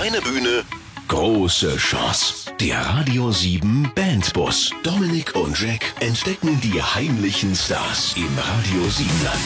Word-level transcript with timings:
Kleine 0.00 0.20
Bühne, 0.20 0.62
große 1.08 1.76
Chance. 1.76 2.52
Der 2.60 2.78
Radio 2.78 3.32
7 3.32 3.90
Bandbus. 3.96 4.70
Dominik 4.84 5.34
und 5.34 5.60
Jack 5.60 5.92
entdecken 5.98 6.60
die 6.60 6.80
heimlichen 6.80 7.52
Stars 7.56 8.14
im 8.16 8.28
Radio 8.38 8.88
7 8.88 9.10
Land. 9.24 9.40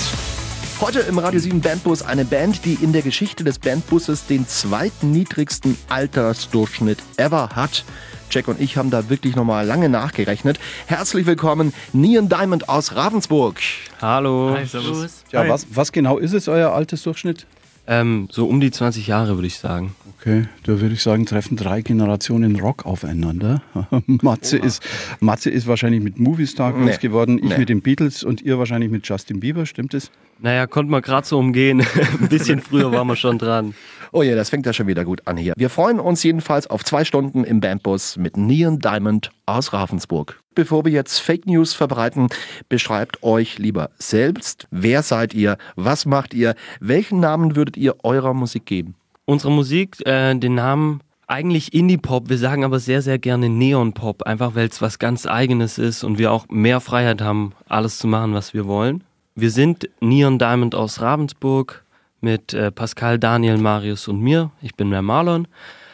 Heute 0.79 1.01
im 1.01 1.17
Radio 1.17 1.41
7 1.41 1.63
Bandbus 1.63 2.03
eine 2.03 2.27
Band, 2.27 2.67
die 2.67 2.75
in 2.75 2.93
der 2.93 3.01
Geschichte 3.01 3.45
des 3.45 3.59
Bandbusses 3.61 4.27
den 4.27 4.47
zweitniedrigsten 4.47 5.79
Altersdurchschnitt 5.89 6.99
ever 7.17 7.49
hat. 7.57 7.87
Jack 8.31 8.47
und 8.47 8.61
ich 8.61 8.77
haben 8.77 8.91
da 8.91 9.09
wirklich 9.09 9.35
nochmal 9.35 9.65
lange 9.65 9.89
nachgerechnet. 9.89 10.61
Herzlich 10.85 11.25
willkommen, 11.25 11.73
Neon 11.95 12.29
Diamond 12.29 12.69
aus 12.69 12.95
Ravensburg. 12.95 13.59
Hallo. 14.03 14.55
Hi, 14.55 14.67
servus. 14.67 15.25
Ja, 15.31 15.49
was, 15.49 15.67
was 15.71 15.93
genau 15.93 16.19
ist 16.19 16.35
es, 16.35 16.47
euer 16.47 16.75
Altersdurchschnitt? 16.75 17.47
Ähm, 17.87 18.29
so 18.31 18.47
um 18.47 18.61
die 18.61 18.71
20 18.71 19.07
Jahre 19.09 19.35
würde 19.37 19.47
ich 19.49 19.59
sagen. 19.59 19.95
Okay, 20.21 20.47
da 20.63 20.81
würde 20.81 20.95
ich 20.95 21.03
sagen, 21.03 21.27
treffen 21.27 21.57
drei 21.57 21.83
Generationen 21.83 22.61
Rock 22.61 22.87
aufeinander. 22.87 23.61
Matze, 24.07 24.57
ist, 24.57 24.83
Matze 25.19 25.51
ist 25.51 25.67
wahrscheinlich 25.67 26.01
mit 26.01 26.19
Moviestar 26.21 26.73
groß 26.75 26.85
Nee. 26.85 26.97
geworden, 26.99 27.39
ich 27.43 27.51
Nee. 27.51 27.59
mit 27.59 27.69
den 27.69 27.83
Beatles 27.83 28.23
und 28.23 28.41
ihr 28.41 28.57
wahrscheinlich 28.59 28.91
mit 28.91 29.07
Justin 29.09 29.41
Bieber, 29.41 29.67
stimmt 29.67 29.95
es? 29.95 30.13
Naja, 30.39 30.67
konnte 30.69 30.93
man 30.93 31.03
gerade 31.03 31.27
so 31.27 31.39
umgehen. 31.39 31.81
Ein 32.21 32.29
bisschen 32.29 32.61
früher 32.61 32.93
waren 32.93 33.09
wir 33.09 33.17
schon 33.17 33.39
dran. 33.39 33.75
Oh 34.15 34.21
ja, 34.23 34.35
das 34.35 34.51
fängt 34.51 34.67
ja 34.67 34.75
schon 34.75 34.87
wieder 34.87 35.07
gut 35.07 35.27
an 35.27 35.39
hier. 35.39 35.55
Wir 35.57 35.71
freuen 35.71 35.99
uns 35.99 36.23
jedenfalls 36.23 36.67
auf 36.67 36.85
zwei 36.85 37.03
Stunden 37.03 37.45
im 37.45 37.61
Bandbus 37.61 38.19
mit 38.19 38.37
Neon 38.37 38.79
Diamond 38.79 39.31
aus 39.47 39.73
Ravensburg. 39.73 40.39
Bevor 40.55 40.85
wir 40.85 40.93
jetzt 40.93 41.19
Fake 41.19 41.47
News 41.47 41.73
verbreiten, 41.73 42.29
beschreibt 42.69 43.23
euch 43.23 43.59
lieber 43.59 43.89
selbst. 43.97 44.69
Wer 44.71 45.03
seid 45.03 45.33
ihr? 45.33 45.57
Was 45.77 46.05
macht 46.05 46.35
ihr? 46.35 46.57
Welchen 46.79 47.21
Namen 47.21 47.57
würdet 47.57 47.79
ihr 47.79 48.05
eurer 48.05 48.35
Musik 48.35 48.67
geben? 48.67 48.97
Unsere 49.25 49.51
Musik, 49.51 50.07
äh, 50.07 50.35
den 50.35 50.57
Namen 50.57 51.01
eigentlich 51.27 51.73
Indie-Pop, 51.73 52.29
wir 52.29 52.37
sagen 52.37 52.65
aber 52.65 52.81
sehr, 52.81 53.01
sehr 53.01 53.19
gerne 53.19 53.49
Neon-Pop, 53.49 54.25
einfach 54.25 54.55
weil 54.55 54.69
es 54.69 54.83
was 54.83 54.99
ganz 54.99 55.25
Eigenes 55.25 55.79
ist 55.79 56.05
und 56.05 56.19
wir 56.19 56.33
auch 56.33 56.47
mehr 56.51 56.81
Freiheit 56.81 57.23
haben, 57.23 57.55
alles 57.67 57.97
zu 57.97 58.09
machen, 58.09 58.35
was 58.35 58.53
wir 58.53 58.67
wollen. 58.67 59.05
Wir 59.35 59.51
sind 59.51 59.89
Neon 60.01 60.39
Diamond 60.39 60.75
aus 60.75 61.01
Ravensburg 61.01 61.83
mit 62.23 62.55
äh, 62.55 62.71
Pascal, 62.71 63.19
Daniel, 63.19 63.59
Marius 63.59 64.09
und 64.09 64.21
mir. 64.21 64.51
Ich 64.63 64.75
bin 64.75 64.91
der 64.91 65.03
Marlon. 65.03 65.49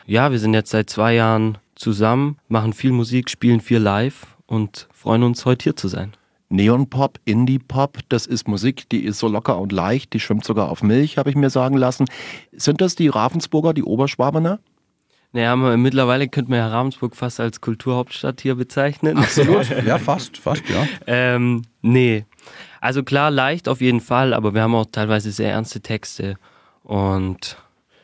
Ja, 0.06 0.30
wir 0.30 0.38
sind 0.38 0.54
jetzt 0.54 0.70
seit 0.70 0.88
zwei 0.88 1.14
Jahren 1.14 1.58
zusammen, 1.74 2.38
machen 2.48 2.72
viel 2.72 2.92
Musik, 2.92 3.30
spielen 3.30 3.60
viel 3.60 3.78
live 3.78 4.36
und 4.46 4.88
freuen 4.92 5.22
uns, 5.22 5.44
heute 5.44 5.64
hier 5.64 5.76
zu 5.76 5.88
sein. 5.88 6.12
Neon-Pop, 6.50 7.20
Indie-Pop, 7.24 7.98
das 8.08 8.26
ist 8.26 8.48
Musik, 8.48 8.88
die 8.88 9.04
ist 9.04 9.18
so 9.18 9.28
locker 9.28 9.58
und 9.58 9.70
leicht, 9.70 10.14
die 10.14 10.20
schwimmt 10.20 10.44
sogar 10.44 10.70
auf 10.70 10.82
Milch, 10.82 11.18
habe 11.18 11.28
ich 11.28 11.36
mir 11.36 11.50
sagen 11.50 11.76
lassen. 11.76 12.06
Sind 12.52 12.80
das 12.80 12.94
die 12.94 13.08
Ravensburger, 13.08 13.74
die 13.74 13.82
Oberschwabener? 13.82 14.58
Naja, 15.32 15.54
man- 15.56 15.80
mittlerweile 15.82 16.28
könnte 16.28 16.50
man 16.50 16.60
ja 16.60 16.68
Ravensburg 16.68 17.14
fast 17.14 17.38
als 17.40 17.60
Kulturhauptstadt 17.60 18.40
hier 18.40 18.54
bezeichnen. 18.54 19.18
Absolut. 19.18 19.68
ja, 19.86 19.98
fast, 19.98 20.38
fast, 20.38 20.62
ja. 20.68 20.86
ähm, 21.06 21.62
nee. 21.82 22.24
Also 22.80 23.02
klar, 23.02 23.30
leicht 23.30 23.68
auf 23.68 23.80
jeden 23.80 24.00
Fall, 24.00 24.32
aber 24.32 24.54
wir 24.54 24.62
haben 24.62 24.74
auch 24.74 24.86
teilweise 24.90 25.30
sehr 25.32 25.50
ernste 25.52 25.80
Texte 25.80 26.36
und 26.82 27.56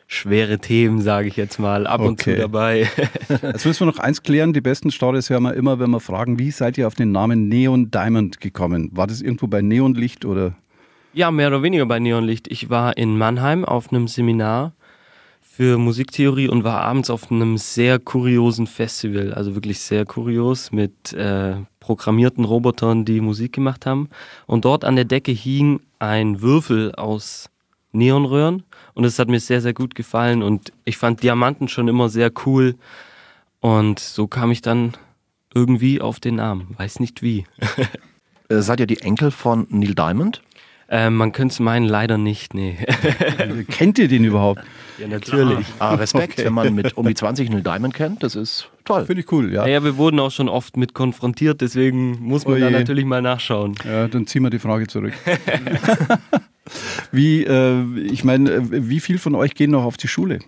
schwere 0.06 0.58
Themen, 0.58 1.00
sage 1.00 1.28
ich 1.28 1.36
jetzt 1.36 1.58
mal, 1.58 1.86
ab 1.86 2.00
und 2.02 2.20
zu 2.20 2.30
Okay. 2.30 2.40
dabei. 2.40 2.88
Jetzt 3.42 3.64
müssen 3.64 3.80
wir 3.80 3.92
noch 3.92 3.98
eins 4.00 4.22
klären, 4.22 4.52
die 4.52 4.60
besten 4.60 4.90
Stories 4.90 5.30
hören 5.30 5.44
wir 5.44 5.54
immer, 5.54 5.78
wenn 5.78 5.90
wir 5.90 6.00
fragen, 6.00 6.38
wie 6.38 6.50
seid 6.50 6.76
ihr 6.76 6.86
auf 6.86 6.94
den 6.94 7.10
Namen 7.10 7.48
Neon 7.48 7.90
Diamond 7.90 8.40
gekommen? 8.40 8.90
War 8.92 9.06
das 9.06 9.22
irgendwo 9.22 9.46
bei 9.46 9.62
Neonlicht 9.62 10.24
oder? 10.24 10.54
ja, 11.14 11.30
mehr 11.30 11.46
oder 11.48 11.62
weniger 11.62 11.86
bei 11.86 12.00
Neonlicht. 12.00 12.48
Ich 12.48 12.68
war 12.70 12.96
in 12.96 13.16
Mannheim 13.16 13.64
auf 13.64 13.90
einem 13.92 14.08
Seminar 14.08 14.72
für 15.56 15.78
Musiktheorie 15.78 16.48
und 16.48 16.64
war 16.64 16.80
abends 16.80 17.10
auf 17.10 17.30
einem 17.30 17.58
sehr 17.58 18.00
kuriosen 18.00 18.66
Festival, 18.66 19.32
also 19.32 19.54
wirklich 19.54 19.78
sehr 19.78 20.04
kurios 20.04 20.72
mit 20.72 21.12
äh, 21.12 21.54
programmierten 21.78 22.44
Robotern, 22.44 23.04
die 23.04 23.20
Musik 23.20 23.52
gemacht 23.52 23.86
haben. 23.86 24.08
Und 24.46 24.64
dort 24.64 24.84
an 24.84 24.96
der 24.96 25.04
Decke 25.04 25.30
hing 25.30 25.78
ein 26.00 26.42
Würfel 26.42 26.92
aus 26.96 27.50
Neonröhren 27.92 28.64
und 28.94 29.04
es 29.04 29.20
hat 29.20 29.28
mir 29.28 29.38
sehr, 29.38 29.60
sehr 29.60 29.74
gut 29.74 29.94
gefallen 29.94 30.42
und 30.42 30.72
ich 30.84 30.98
fand 30.98 31.22
Diamanten 31.22 31.68
schon 31.68 31.86
immer 31.86 32.08
sehr 32.08 32.32
cool 32.46 32.74
und 33.60 34.00
so 34.00 34.26
kam 34.26 34.50
ich 34.50 34.60
dann 34.60 34.96
irgendwie 35.54 36.00
auf 36.00 36.18
den 36.18 36.34
Namen, 36.34 36.74
weiß 36.78 36.98
nicht 36.98 37.22
wie. 37.22 37.46
Äh, 38.50 38.60
seid 38.60 38.78
ihr 38.78 38.86
die 38.86 39.00
Enkel 39.00 39.30
von 39.30 39.66
Neil 39.70 39.94
Diamond? 39.94 40.42
Äh, 40.94 41.10
man 41.10 41.32
könnte 41.32 41.54
es 41.54 41.58
meinen, 41.58 41.86
leider 41.86 42.18
nicht, 42.18 42.54
nee. 42.54 42.76
Kennt 43.68 43.98
ihr 43.98 44.06
den 44.06 44.24
überhaupt? 44.24 44.62
ja, 44.98 45.08
natürlich. 45.08 45.66
Ah, 45.80 45.94
Respekt, 45.96 46.34
Okay. 46.34 46.44
wenn 46.44 46.52
man 46.52 46.72
mit 46.72 46.96
um 46.96 47.04
die 47.08 47.14
20 47.14 47.50
Neil 47.50 47.62
Diamond 47.62 47.94
kennt, 47.94 48.22
das 48.22 48.36
ist 48.36 48.68
toll. 48.84 49.04
Finde 49.04 49.22
ich 49.22 49.32
cool, 49.32 49.52
ja. 49.52 49.62
Naja, 49.62 49.82
wir 49.82 49.96
wurden 49.96 50.20
auch 50.20 50.30
schon 50.30 50.48
oft 50.48 50.76
mit 50.76 50.94
konfrontiert, 50.94 51.60
deswegen 51.62 52.20
muss 52.22 52.46
man 52.46 52.58
Oh 52.58 52.60
da 52.60 52.70
natürlich 52.70 53.04
mal 53.04 53.20
nachschauen. 53.20 53.74
Ja, 53.84 54.06
dann 54.06 54.28
ziehen 54.28 54.44
wir 54.44 54.50
die 54.50 54.60
Frage 54.60 54.86
zurück. 54.86 55.14
wie, 57.10 57.42
äh, 57.44 57.82
ich 57.98 58.22
meine, 58.22 58.88
wie 58.88 59.00
viel 59.00 59.18
von 59.18 59.34
euch 59.34 59.54
gehen 59.56 59.72
noch 59.72 59.82
auf 59.82 59.96
die 59.96 60.06
Schule? 60.08 60.38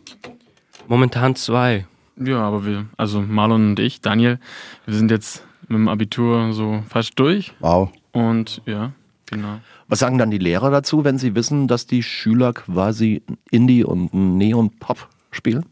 Momentan 0.87 1.35
zwei. 1.35 1.87
Ja, 2.25 2.39
aber 2.39 2.65
wir, 2.65 2.87
also 2.97 3.21
Marlon 3.21 3.71
und 3.71 3.81
ich, 3.81 4.01
Daniel, 4.01 4.39
wir 4.87 4.95
sind 4.95 5.11
jetzt 5.11 5.45
mit 5.69 5.79
dem 5.79 5.89
Abitur 5.89 6.53
so 6.53 6.85
fast 6.89 7.19
durch. 7.19 7.53
Wow. 7.59 7.91
Und 8.13 8.63
ja, 8.65 8.93
genau. 9.27 9.59
Was 9.89 10.01
sagen 10.01 10.19
dann 10.19 10.31
die 10.31 10.39
Lehrer 10.39 10.71
dazu, 10.71 11.05
wenn 11.05 11.19
sie 11.19 11.35
wissen, 11.35 11.69
dass 11.69 11.87
die 11.87 12.03
Schüler 12.03 12.53
quasi 12.53 13.23
Indie 13.51 13.85
und 13.85 14.13
Neon-Pop 14.13 15.09
spielen? 15.31 15.65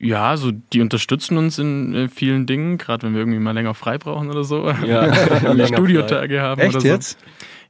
Ja, 0.00 0.30
also 0.30 0.50
die 0.52 0.80
unterstützen 0.80 1.36
uns 1.38 1.58
in 1.58 1.94
äh, 1.94 2.08
vielen 2.08 2.46
Dingen, 2.46 2.78
gerade 2.78 3.06
wenn 3.06 3.14
wir 3.14 3.20
irgendwie 3.20 3.38
mal 3.40 3.52
länger 3.52 3.74
frei 3.74 3.98
brauchen 3.98 4.30
oder 4.30 4.44
so. 4.44 4.68
Ja, 4.68 5.10
wenn 5.42 5.56
wir 5.58 5.66
Studiotage 5.68 6.40
haben 6.40 6.60
Echt 6.60 6.70
oder 6.74 6.80
so. 6.80 6.86
jetzt? 6.88 7.18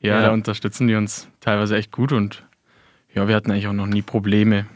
Ja, 0.00 0.16
Ja. 0.16 0.22
da 0.26 0.30
unterstützen 0.32 0.86
die 0.88 0.94
uns 0.94 1.28
teilweise 1.40 1.76
echt 1.76 1.90
gut 1.90 2.12
und 2.12 2.44
ja, 3.14 3.26
wir 3.28 3.34
hatten 3.34 3.50
eigentlich 3.50 3.66
auch 3.66 3.72
noch 3.72 3.86
nie 3.86 4.02
Probleme. 4.02 4.66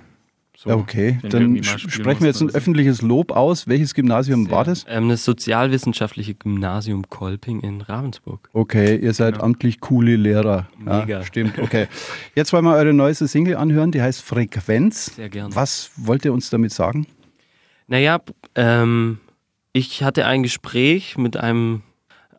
So, 0.63 0.71
Ja, 0.71 0.77
okay. 0.77 1.19
Dann 1.29 1.61
sprechen 1.65 2.21
wir 2.21 2.29
jetzt 2.29 2.41
ein 2.41 2.51
öffentliches 2.51 3.03
Lob 3.03 3.33
aus. 3.33 3.67
Welches 3.67 3.95
Gymnasium 3.95 4.49
war 4.49 4.63
das? 4.63 4.85
Ähm, 4.89 5.09
das 5.09 5.25
sozialwissenschaftliche 5.25 6.35
Gymnasium 6.35 7.09
Kolping 7.09 7.61
in 7.63 7.81
Ravensburg. 7.81 8.49
Okay, 8.53 8.95
ihr 8.97 9.13
seid 9.13 9.35
Genau. 9.35 9.45
amtlich 9.47 9.81
coole 9.81 10.15
Lehrer. 10.15 10.69
Mega. 10.79 11.25
stimmt, 11.25 11.59
okay. 11.59 11.89
Jetzt 12.37 12.53
wollen 12.53 12.65
wir 12.65 12.75
eure 12.77 12.93
neueste 12.93 13.27
Single 13.27 13.57
anhören, 13.57 13.91
die 13.91 14.03
heißt 14.03 14.23
Frequenz. 14.23 15.17
Sehr 15.17 15.29
gerne. 15.31 15.53
Was 15.57 15.91
wollt 15.97 16.25
ihr 16.25 16.33
uns 16.33 16.49
damit 16.51 16.71
sagen? 16.73 17.09
Naja, 17.89 18.21
ähm, 18.55 19.19
ich 19.73 20.05
hatte 20.05 20.27
ein 20.27 20.45
Gespräch 20.45 21.19
mit 21.19 21.37
einem, 21.37 21.83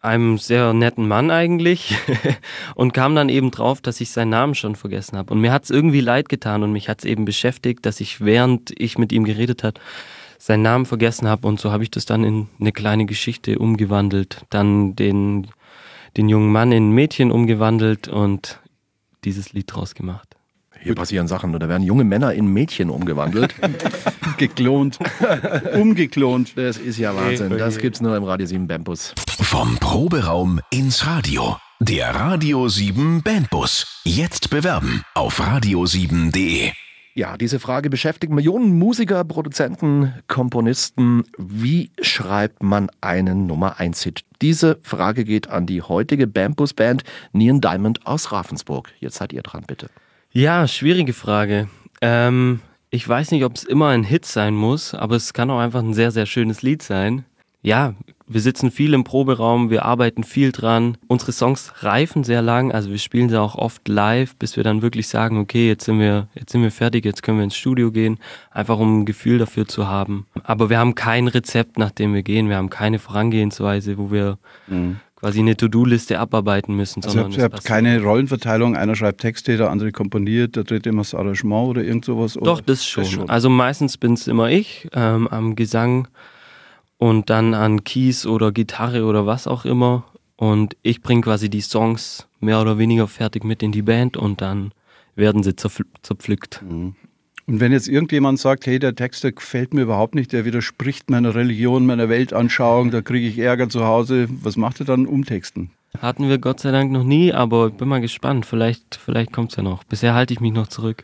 einem 0.03 0.37
sehr 0.37 0.73
netten 0.73 1.07
Mann 1.07 1.31
eigentlich 1.31 1.95
und 2.75 2.93
kam 2.93 3.15
dann 3.15 3.29
eben 3.29 3.51
drauf, 3.51 3.81
dass 3.81 4.01
ich 4.01 4.11
seinen 4.11 4.29
Namen 4.29 4.53
schon 4.53 4.75
vergessen 4.75 5.17
habe. 5.17 5.33
Und 5.33 5.39
mir 5.39 5.51
hat 5.51 5.63
es 5.63 5.69
irgendwie 5.69 6.01
leid 6.01 6.27
getan 6.27 6.61
und 6.61 6.73
mich 6.73 6.89
hat 6.89 6.99
es 6.99 7.05
eben 7.05 7.23
beschäftigt, 7.23 7.85
dass 7.85 8.01
ich, 8.01 8.19
während 8.19 8.73
ich 8.79 8.97
mit 8.97 9.13
ihm 9.13 9.23
geredet 9.23 9.63
habe, 9.63 9.79
seinen 10.37 10.61
Namen 10.61 10.85
vergessen 10.85 11.27
habe. 11.27 11.47
Und 11.47 11.61
so 11.61 11.71
habe 11.71 11.83
ich 11.83 11.91
das 11.91 12.05
dann 12.05 12.25
in 12.25 12.49
eine 12.59 12.73
kleine 12.73 13.05
Geschichte 13.05 13.57
umgewandelt. 13.59 14.45
Dann 14.49 14.93
den, 14.95 15.47
den 16.17 16.27
jungen 16.27 16.51
Mann 16.51 16.73
in 16.73 16.89
ein 16.89 16.93
Mädchen 16.93 17.31
umgewandelt 17.31 18.09
und 18.09 18.59
dieses 19.23 19.53
Lied 19.53 19.73
draus 19.73 19.95
gemacht. 19.95 20.32
Hier 20.83 20.95
passieren 20.95 21.27
Sachen, 21.27 21.53
da 21.57 21.69
werden 21.69 21.83
junge 21.83 22.03
Männer 22.03 22.33
in 22.33 22.47
Mädchen 22.47 22.89
umgewandelt. 22.89 23.55
Geklont. 24.37 24.99
Umgeklont. 25.73 26.57
Das 26.57 26.77
ist 26.77 26.97
ja 26.97 27.15
Wahnsinn. 27.15 27.57
Das 27.57 27.77
gibt's 27.77 28.01
nur 28.01 28.17
im 28.17 28.23
Radio 28.23 28.45
7 28.45 28.67
Bambus. 28.67 29.13
Vom 29.39 29.77
Proberaum 29.77 30.59
ins 30.71 31.05
Radio. 31.05 31.55
Der 31.79 32.13
Radio 32.15 32.67
7 32.67 33.21
Bandbus. 33.23 34.01
Jetzt 34.03 34.49
bewerben 34.49 35.03
auf 35.13 35.39
radio7.de. 35.39 36.71
Ja, 37.15 37.37
diese 37.37 37.59
Frage 37.59 37.89
beschäftigt 37.89 38.33
Millionen 38.33 38.77
Musiker, 38.77 39.23
Produzenten, 39.23 40.13
Komponisten. 40.27 41.23
Wie 41.37 41.91
schreibt 42.01 42.63
man 42.63 42.89
einen 43.01 43.45
Nummer 43.45 43.79
1 43.79 44.03
Hit? 44.03 44.21
Diese 44.41 44.79
Frage 44.81 45.23
geht 45.23 45.47
an 45.47 45.65
die 45.65 45.81
heutige 45.81 46.25
Bambus 46.25 46.73
Band 46.73 47.03
Neon 47.31 47.61
Diamond 47.61 48.05
aus 48.07 48.31
Ravensburg. 48.31 48.91
Jetzt 48.99 49.17
seid 49.17 49.31
ihr 49.31 49.43
dran, 49.43 49.63
bitte. 49.67 49.89
Ja, 50.35 50.67
schwierige 50.67 51.13
Frage. 51.13 51.69
Ähm, 52.01 52.59
ich 52.89 53.07
weiß 53.07 53.29
nicht, 53.29 53.45
ob 53.45 53.55
es 53.55 53.63
immer 53.63 53.89
ein 53.89 54.03
Hit 54.03 54.25
sein 54.25 54.55
muss, 54.55 54.95
aber 54.95 55.15
es 55.15 55.31
kann 55.33 55.51
auch 55.51 55.59
einfach 55.59 55.81
ein 55.81 55.93
sehr, 55.93 56.09
sehr 56.09 56.25
schönes 56.25 56.63
Lied 56.63 56.81
sein. 56.81 57.23
Ja, 57.61 57.93
wir 58.25 58.41
sitzen 58.41 58.71
viel 58.71 58.95
im 58.95 59.03
Proberaum, 59.03 59.69
wir 59.69 59.85
arbeiten 59.85 60.23
viel 60.23 60.51
dran. 60.51 60.97
Unsere 61.07 61.33
Songs 61.33 61.71
reifen 61.83 62.23
sehr 62.23 62.41
lang, 62.41 62.71
also 62.71 62.89
wir 62.89 62.97
spielen 62.97 63.29
sie 63.29 63.39
auch 63.39 63.53
oft 63.53 63.87
live, 63.87 64.35
bis 64.35 64.57
wir 64.57 64.63
dann 64.63 64.81
wirklich 64.81 65.07
sagen, 65.07 65.37
okay, 65.37 65.67
jetzt 65.67 65.85
sind 65.85 65.99
wir, 65.99 66.27
jetzt 66.33 66.51
sind 66.51 66.63
wir 66.63 66.71
fertig, 66.71 67.05
jetzt 67.05 67.21
können 67.21 67.37
wir 67.37 67.43
ins 67.43 67.55
Studio 67.55 67.91
gehen, 67.91 68.17
einfach 68.49 68.79
um 68.79 69.01
ein 69.01 69.05
Gefühl 69.05 69.37
dafür 69.37 69.67
zu 69.67 69.87
haben. 69.87 70.25
Aber 70.41 70.71
wir 70.71 70.79
haben 70.79 70.95
kein 70.95 71.27
Rezept, 71.27 71.77
nach 71.77 71.91
dem 71.91 72.15
wir 72.15 72.23
gehen, 72.23 72.49
wir 72.49 72.57
haben 72.57 72.71
keine 72.71 72.97
Vorangehensweise, 72.97 73.99
wo 73.99 74.11
wir 74.11 74.39
quasi 75.23 75.39
eine 75.39 75.55
To-Do-Liste 75.55 76.19
abarbeiten 76.19 76.75
müssen. 76.75 77.01
Also 77.01 77.25
ihr 77.29 77.43
habt, 77.43 77.63
keine 77.63 78.01
Rollenverteilung, 78.03 78.75
einer 78.75 78.93
schreibt 78.93 79.21
Texte, 79.21 79.55
der 79.55 79.69
andere 79.69 79.93
komponiert, 79.93 80.57
der 80.57 80.65
dritte 80.65 80.91
macht 80.91 81.13
das 81.13 81.15
Arrangement 81.17 81.69
oder 81.69 81.81
irgend 81.81 82.03
sowas? 82.03 82.33
Doch, 82.33 82.57
oder? 82.57 82.63
das 82.65 82.85
schon. 82.85 83.29
Also 83.29 83.49
meistens 83.49 83.97
bin 83.97 84.15
es 84.15 84.27
immer 84.27 84.49
ich 84.49 84.89
ähm, 84.91 85.29
am 85.29 85.55
Gesang 85.55 86.09
und 86.97 87.29
dann 87.29 87.53
an 87.53 87.85
Keys 87.85 88.25
oder 88.25 88.51
Gitarre 88.51 89.05
oder 89.05 89.25
was 89.25 89.47
auch 89.47 89.63
immer. 89.63 90.03
Und 90.35 90.75
ich 90.81 91.01
bringe 91.01 91.21
quasi 91.21 91.49
die 91.49 91.61
Songs 91.61 92.27
mehr 92.41 92.59
oder 92.59 92.77
weniger 92.77 93.07
fertig 93.07 93.45
mit 93.45 93.63
in 93.63 93.71
die 93.71 93.81
Band 93.81 94.17
und 94.17 94.41
dann 94.41 94.73
werden 95.15 95.41
sie 95.41 95.55
zerpfl 95.55 95.85
zerpflückt. 96.01 96.61
Und 97.45 97.59
wenn 97.59 97.73
jetzt 97.73 97.89
irgendjemand 97.89 98.39
sagt, 98.39 98.65
hey, 98.67 98.79
der 98.79 98.95
Text, 98.95 99.23
der 99.23 99.33
gefällt 99.33 99.73
mir 99.73 99.81
überhaupt 99.81 100.15
nicht, 100.15 100.31
der 100.31 100.45
widerspricht 100.45 101.09
meiner 101.09 101.35
Religion, 101.35 101.85
meiner 101.85 102.07
Weltanschauung, 102.07 102.91
da 102.91 103.01
kriege 103.01 103.27
ich 103.27 103.37
Ärger 103.37 103.67
zu 103.67 103.85
Hause, 103.85 104.27
was 104.29 104.55
macht 104.55 104.79
er 104.79 104.85
dann 104.85 105.05
umtexten? 105.05 105.71
Hatten 105.99 106.29
wir 106.29 106.37
Gott 106.37 106.59
sei 106.59 106.71
Dank 106.71 106.91
noch 106.91 107.03
nie, 107.03 107.33
aber 107.33 107.67
ich 107.67 107.73
bin 107.73 107.87
mal 107.87 108.01
gespannt. 108.01 108.45
Vielleicht, 108.45 108.95
vielleicht 108.95 109.31
kommt 109.31 109.51
es 109.51 109.57
ja 109.57 109.63
noch. 109.63 109.83
Bisher 109.83 110.13
halte 110.15 110.33
ich 110.33 110.39
mich 110.39 110.53
noch 110.53 110.67
zurück. 110.67 111.03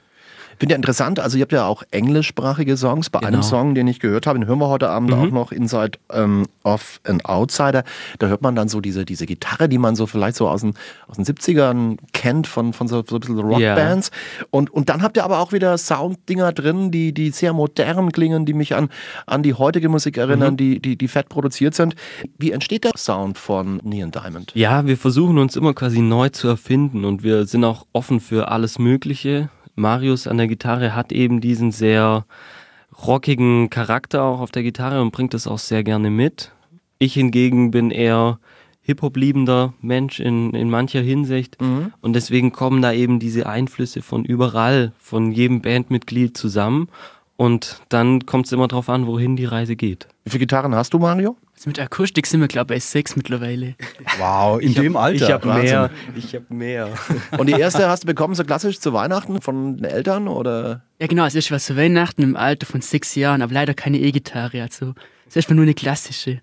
Finde 0.59 0.73
ja 0.73 0.75
interessant, 0.75 1.19
also 1.19 1.38
ihr 1.38 1.44
habt 1.44 1.53
ja 1.53 1.65
auch 1.65 1.83
englischsprachige 1.91 2.75
Songs. 2.75 3.09
Bei 3.09 3.19
einem 3.19 3.39
Genau. 3.39 3.44
Song, 3.44 3.75
den 3.75 3.88
ich 3.88 4.00
gehört 4.00 4.27
habe, 4.27 4.38
den 4.39 4.47
hören 4.47 4.59
wir 4.59 4.67
heute 4.67 4.89
Abend 4.89 5.13
auch 5.13 5.31
noch, 5.31 5.51
Inside 5.53 5.97
ähm, 6.11 6.47
of 6.65 7.00
an 7.06 7.21
Outsider. 7.21 7.83
Da 8.19 8.27
hört 8.27 8.41
man 8.41 8.56
dann 8.56 8.67
so 8.67 8.81
diese, 8.81 9.06
diese 9.06 9.25
Gitarre, 9.25 9.69
die 9.69 9.77
man 9.77 9.95
so 9.95 10.06
vielleicht 10.06 10.35
so 10.35 10.50
aus 10.50 10.61
den, 10.61 10.73
aus 11.07 11.15
den 11.15 11.25
70ern 11.25 11.97
kennt, 12.11 12.45
von, 12.45 12.73
von 12.73 12.89
so, 12.89 13.01
so 13.07 13.15
ein 13.15 13.19
bisschen 13.21 13.39
Rockbands. 13.39 14.11
Und, 14.51 14.69
und 14.69 14.89
dann 14.89 15.01
habt 15.01 15.15
ihr 15.15 15.23
aber 15.23 15.39
auch 15.39 15.53
wieder 15.53 15.77
Sounddinger 15.77 16.51
drin, 16.51 16.91
die, 16.91 17.13
die 17.13 17.29
sehr 17.31 17.53
modern 17.53 18.12
klingen, 18.12 18.45
die 18.45 18.53
mich 18.53 18.75
an, 18.75 18.89
an 19.25 19.44
die 19.44 19.53
heutige 19.53 19.88
Musik 19.88 20.17
erinnern, 20.17 20.57
die, 20.57 20.81
die, 20.81 20.97
die 20.97 21.07
fett 21.07 21.29
produziert 21.29 21.73
sind. 21.73 21.95
Wie 22.38 22.51
entsteht 22.51 22.83
der 22.83 22.91
Sound 22.97 23.38
von 23.38 23.79
Neon 23.83 24.12
Diamond? 24.12 24.51
Ja, 24.55 24.85
wir 24.85 24.97
versuchen 24.97 25.38
uns 25.38 25.55
immer 25.55 25.73
quasi 25.73 26.01
neu 26.01 26.29
zu 26.29 26.50
erfinden 26.50 27.05
und 27.05 27.23
wir 27.23 27.45
sind 27.45 27.63
auch 27.63 27.85
offen 27.94 28.19
für 28.19 28.50
alles 28.51 28.77
Mögliche. 28.77 29.50
Marius 29.79 30.27
an 30.27 30.37
der 30.37 30.47
Gitarre 30.47 30.95
hat 30.95 31.11
eben 31.11 31.41
diesen 31.41 31.71
sehr 31.71 32.25
rockigen 33.05 33.69
Charakter 33.69 34.23
auch 34.23 34.41
auf 34.41 34.51
der 34.51 34.63
Gitarre 34.63 35.01
und 35.01 35.11
bringt 35.11 35.33
das 35.33 35.47
auch 35.47 35.59
sehr 35.59 35.83
gerne 35.83 36.11
mit. 36.11 36.51
Ich 36.99 37.13
hingegen 37.13 37.71
bin 37.71 37.91
eher 37.91 38.39
Hip-Hop-liebender 38.81 39.73
Mensch 39.81 40.19
in, 40.19 40.53
in 40.53 40.69
mancher 40.69 41.01
Hinsicht 41.01 41.57
und 42.01 42.13
deswegen 42.13 42.51
kommen 42.51 42.81
da 42.81 42.91
eben 42.91 43.19
diese 43.19 43.47
Einflüsse 43.47 44.01
von 44.01 44.25
überall, 44.25 44.93
von 44.99 45.31
jedem 45.31 45.61
Bandmitglied 45.61 46.35
zusammen 46.35 46.89
und 47.37 47.81
dann 47.89 48.25
kommt 48.25 48.47
es 48.47 48.51
immer 48.51 48.67
darauf 48.67 48.89
an, 48.89 49.07
wohin 49.07 49.35
die 49.35 49.45
Reise 49.45 49.75
geht. 49.75 50.07
Wie 50.25 50.31
viele 50.31 50.41
Gitarren 50.41 50.75
hast 50.75 50.93
du, 50.93 50.99
Mario? 50.99 51.37
Also 51.59 51.71
mit 51.71 51.79
Akustik 51.81 52.25
sind 52.25 52.39
wir, 52.39 52.47
glaube 52.47 52.73
ich, 52.73 52.77
bei 52.77 52.79
sechs 52.79 53.17
mittlerweile. 53.17 53.75
Wow, 54.17 54.61
in 54.61 54.73
dem 54.75 54.95
Alter. 54.95 55.25
Ich 55.25 55.29
habe 55.29 55.53
mehr. 55.56 55.89
Ich 56.15 56.33
habe 56.33 56.45
mehr. 56.53 56.88
Und 57.38 57.47
die 57.47 57.51
erste 57.51 57.89
hast 57.89 58.03
du 58.03 58.07
bekommen, 58.07 58.33
so 58.33 58.45
klassisch 58.45 58.79
zu 58.79 58.94
Weihnachten 58.94 59.41
von 59.41 59.75
den 59.75 59.83
Eltern 59.83 60.29
oder? 60.29 60.83
Ja, 61.00 61.07
genau, 61.07 61.23
also 61.23 61.38
ich 61.38 61.51
war 61.51 61.59
zu 61.59 61.75
Weihnachten 61.75 62.23
im 62.23 62.38
Alter 62.38 62.65
von 62.65 62.79
sechs 62.79 63.13
Jahren, 63.15 63.41
aber 63.41 63.53
leider 63.53 63.73
keine 63.73 63.97
E-Gitarre. 63.97 64.61
Also, 64.61 64.94
es 65.25 65.31
ist 65.31 65.35
erstmal 65.35 65.57
nur 65.57 65.63
eine 65.63 65.73
klassische. 65.73 66.39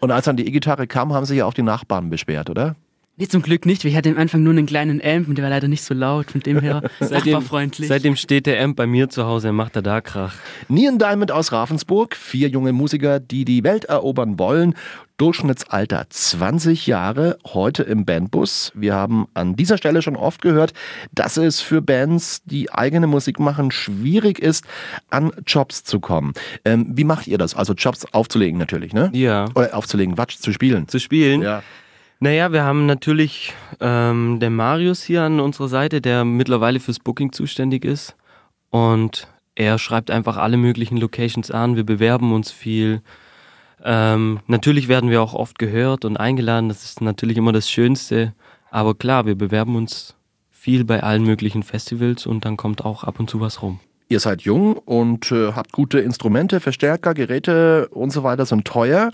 Und 0.00 0.12
als 0.12 0.24
dann 0.24 0.38
die 0.38 0.46
E-Gitarre 0.46 0.86
kam, 0.86 1.12
haben 1.12 1.26
sich 1.26 1.36
ja 1.36 1.44
auch 1.44 1.52
die 1.52 1.60
Nachbarn 1.60 2.08
beschwert, 2.08 2.48
oder? 2.48 2.74
Nee, 3.20 3.26
zum 3.26 3.42
Glück 3.42 3.66
nicht. 3.66 3.82
Wir 3.82 3.96
hatten 3.96 4.12
am 4.14 4.18
Anfang 4.18 4.44
nur 4.44 4.52
einen 4.52 4.66
kleinen 4.66 5.02
Amp 5.04 5.26
und 5.26 5.36
der 5.36 5.42
war 5.42 5.50
leider 5.50 5.66
nicht 5.66 5.82
so 5.82 5.92
laut. 5.92 6.30
Von 6.30 6.40
dem 6.40 6.60
her 6.60 6.82
nachbarfreundlich. 7.00 7.88
Seitdem 7.88 8.14
steht 8.14 8.46
der 8.46 8.62
Amp 8.62 8.76
bei 8.76 8.86
mir 8.86 9.08
zu 9.08 9.26
Hause 9.26 9.50
und 9.50 9.56
macht 9.56 9.74
er 9.74 9.82
da 9.82 10.00
Krach. 10.00 10.36
Neon 10.68 11.00
Diamond 11.00 11.32
aus 11.32 11.50
Ravensburg, 11.50 12.14
vier 12.14 12.48
junge 12.48 12.72
Musiker, 12.72 13.18
die 13.18 13.44
die 13.44 13.64
Welt 13.64 13.86
erobern 13.86 14.38
wollen. 14.38 14.74
Durchschnittsalter 15.16 16.06
20 16.08 16.86
Jahre, 16.86 17.38
heute 17.44 17.82
im 17.82 18.04
Bandbus. 18.04 18.70
Wir 18.76 18.94
haben 18.94 19.26
an 19.34 19.56
dieser 19.56 19.78
Stelle 19.78 20.00
schon 20.00 20.14
oft 20.14 20.40
gehört, 20.40 20.72
dass 21.10 21.36
es 21.36 21.60
für 21.60 21.82
Bands, 21.82 22.42
die 22.44 22.70
eigene 22.70 23.08
Musik 23.08 23.40
machen, 23.40 23.72
schwierig 23.72 24.38
ist, 24.38 24.64
an 25.10 25.32
Jobs 25.44 25.82
zu 25.82 25.98
kommen. 25.98 26.34
Ähm, 26.64 26.92
wie 26.94 27.02
macht 27.02 27.26
ihr 27.26 27.36
das? 27.36 27.56
Also 27.56 27.72
Jobs 27.72 28.04
aufzulegen 28.12 28.60
natürlich, 28.60 28.92
ne? 28.92 29.10
Ja. 29.12 29.46
Oder 29.56 29.76
aufzulegen, 29.76 30.14
Quatsch, 30.14 30.36
zu 30.38 30.52
spielen. 30.52 30.86
Zu 30.86 31.00
spielen. 31.00 31.42
Ja. 31.42 31.64
Naja, 32.20 32.50
wir 32.52 32.64
haben 32.64 32.86
natürlich 32.86 33.54
ähm, 33.80 34.40
den 34.40 34.56
Marius 34.56 35.04
hier 35.04 35.22
an 35.22 35.38
unserer 35.38 35.68
Seite, 35.68 36.00
der 36.00 36.24
mittlerweile 36.24 36.80
fürs 36.80 36.98
Booking 36.98 37.32
zuständig 37.32 37.84
ist. 37.84 38.16
Und 38.70 39.28
er 39.54 39.78
schreibt 39.78 40.10
einfach 40.10 40.36
alle 40.36 40.56
möglichen 40.56 40.96
Locations 40.96 41.52
an. 41.52 41.76
Wir 41.76 41.84
bewerben 41.84 42.32
uns 42.32 42.50
viel. 42.50 43.02
Ähm, 43.84 44.40
natürlich 44.48 44.88
werden 44.88 45.10
wir 45.10 45.22
auch 45.22 45.34
oft 45.34 45.60
gehört 45.60 46.04
und 46.04 46.16
eingeladen. 46.16 46.68
Das 46.68 46.84
ist 46.84 47.00
natürlich 47.00 47.36
immer 47.36 47.52
das 47.52 47.70
Schönste. 47.70 48.34
Aber 48.70 48.96
klar, 48.96 49.24
wir 49.24 49.36
bewerben 49.36 49.76
uns 49.76 50.16
viel 50.50 50.84
bei 50.84 51.04
allen 51.04 51.22
möglichen 51.22 51.62
Festivals 51.62 52.26
und 52.26 52.44
dann 52.44 52.56
kommt 52.56 52.84
auch 52.84 53.04
ab 53.04 53.20
und 53.20 53.30
zu 53.30 53.40
was 53.40 53.62
rum. 53.62 53.78
Ihr 54.10 54.20
seid 54.20 54.40
jung 54.42 54.72
und 54.72 55.30
äh, 55.32 55.52
habt 55.52 55.72
gute 55.72 56.00
Instrumente, 56.00 56.60
Verstärker, 56.60 57.12
Geräte 57.12 57.88
und 57.88 58.10
so 58.10 58.22
weiter, 58.22 58.46
sind 58.46 58.64
teuer. 58.64 59.10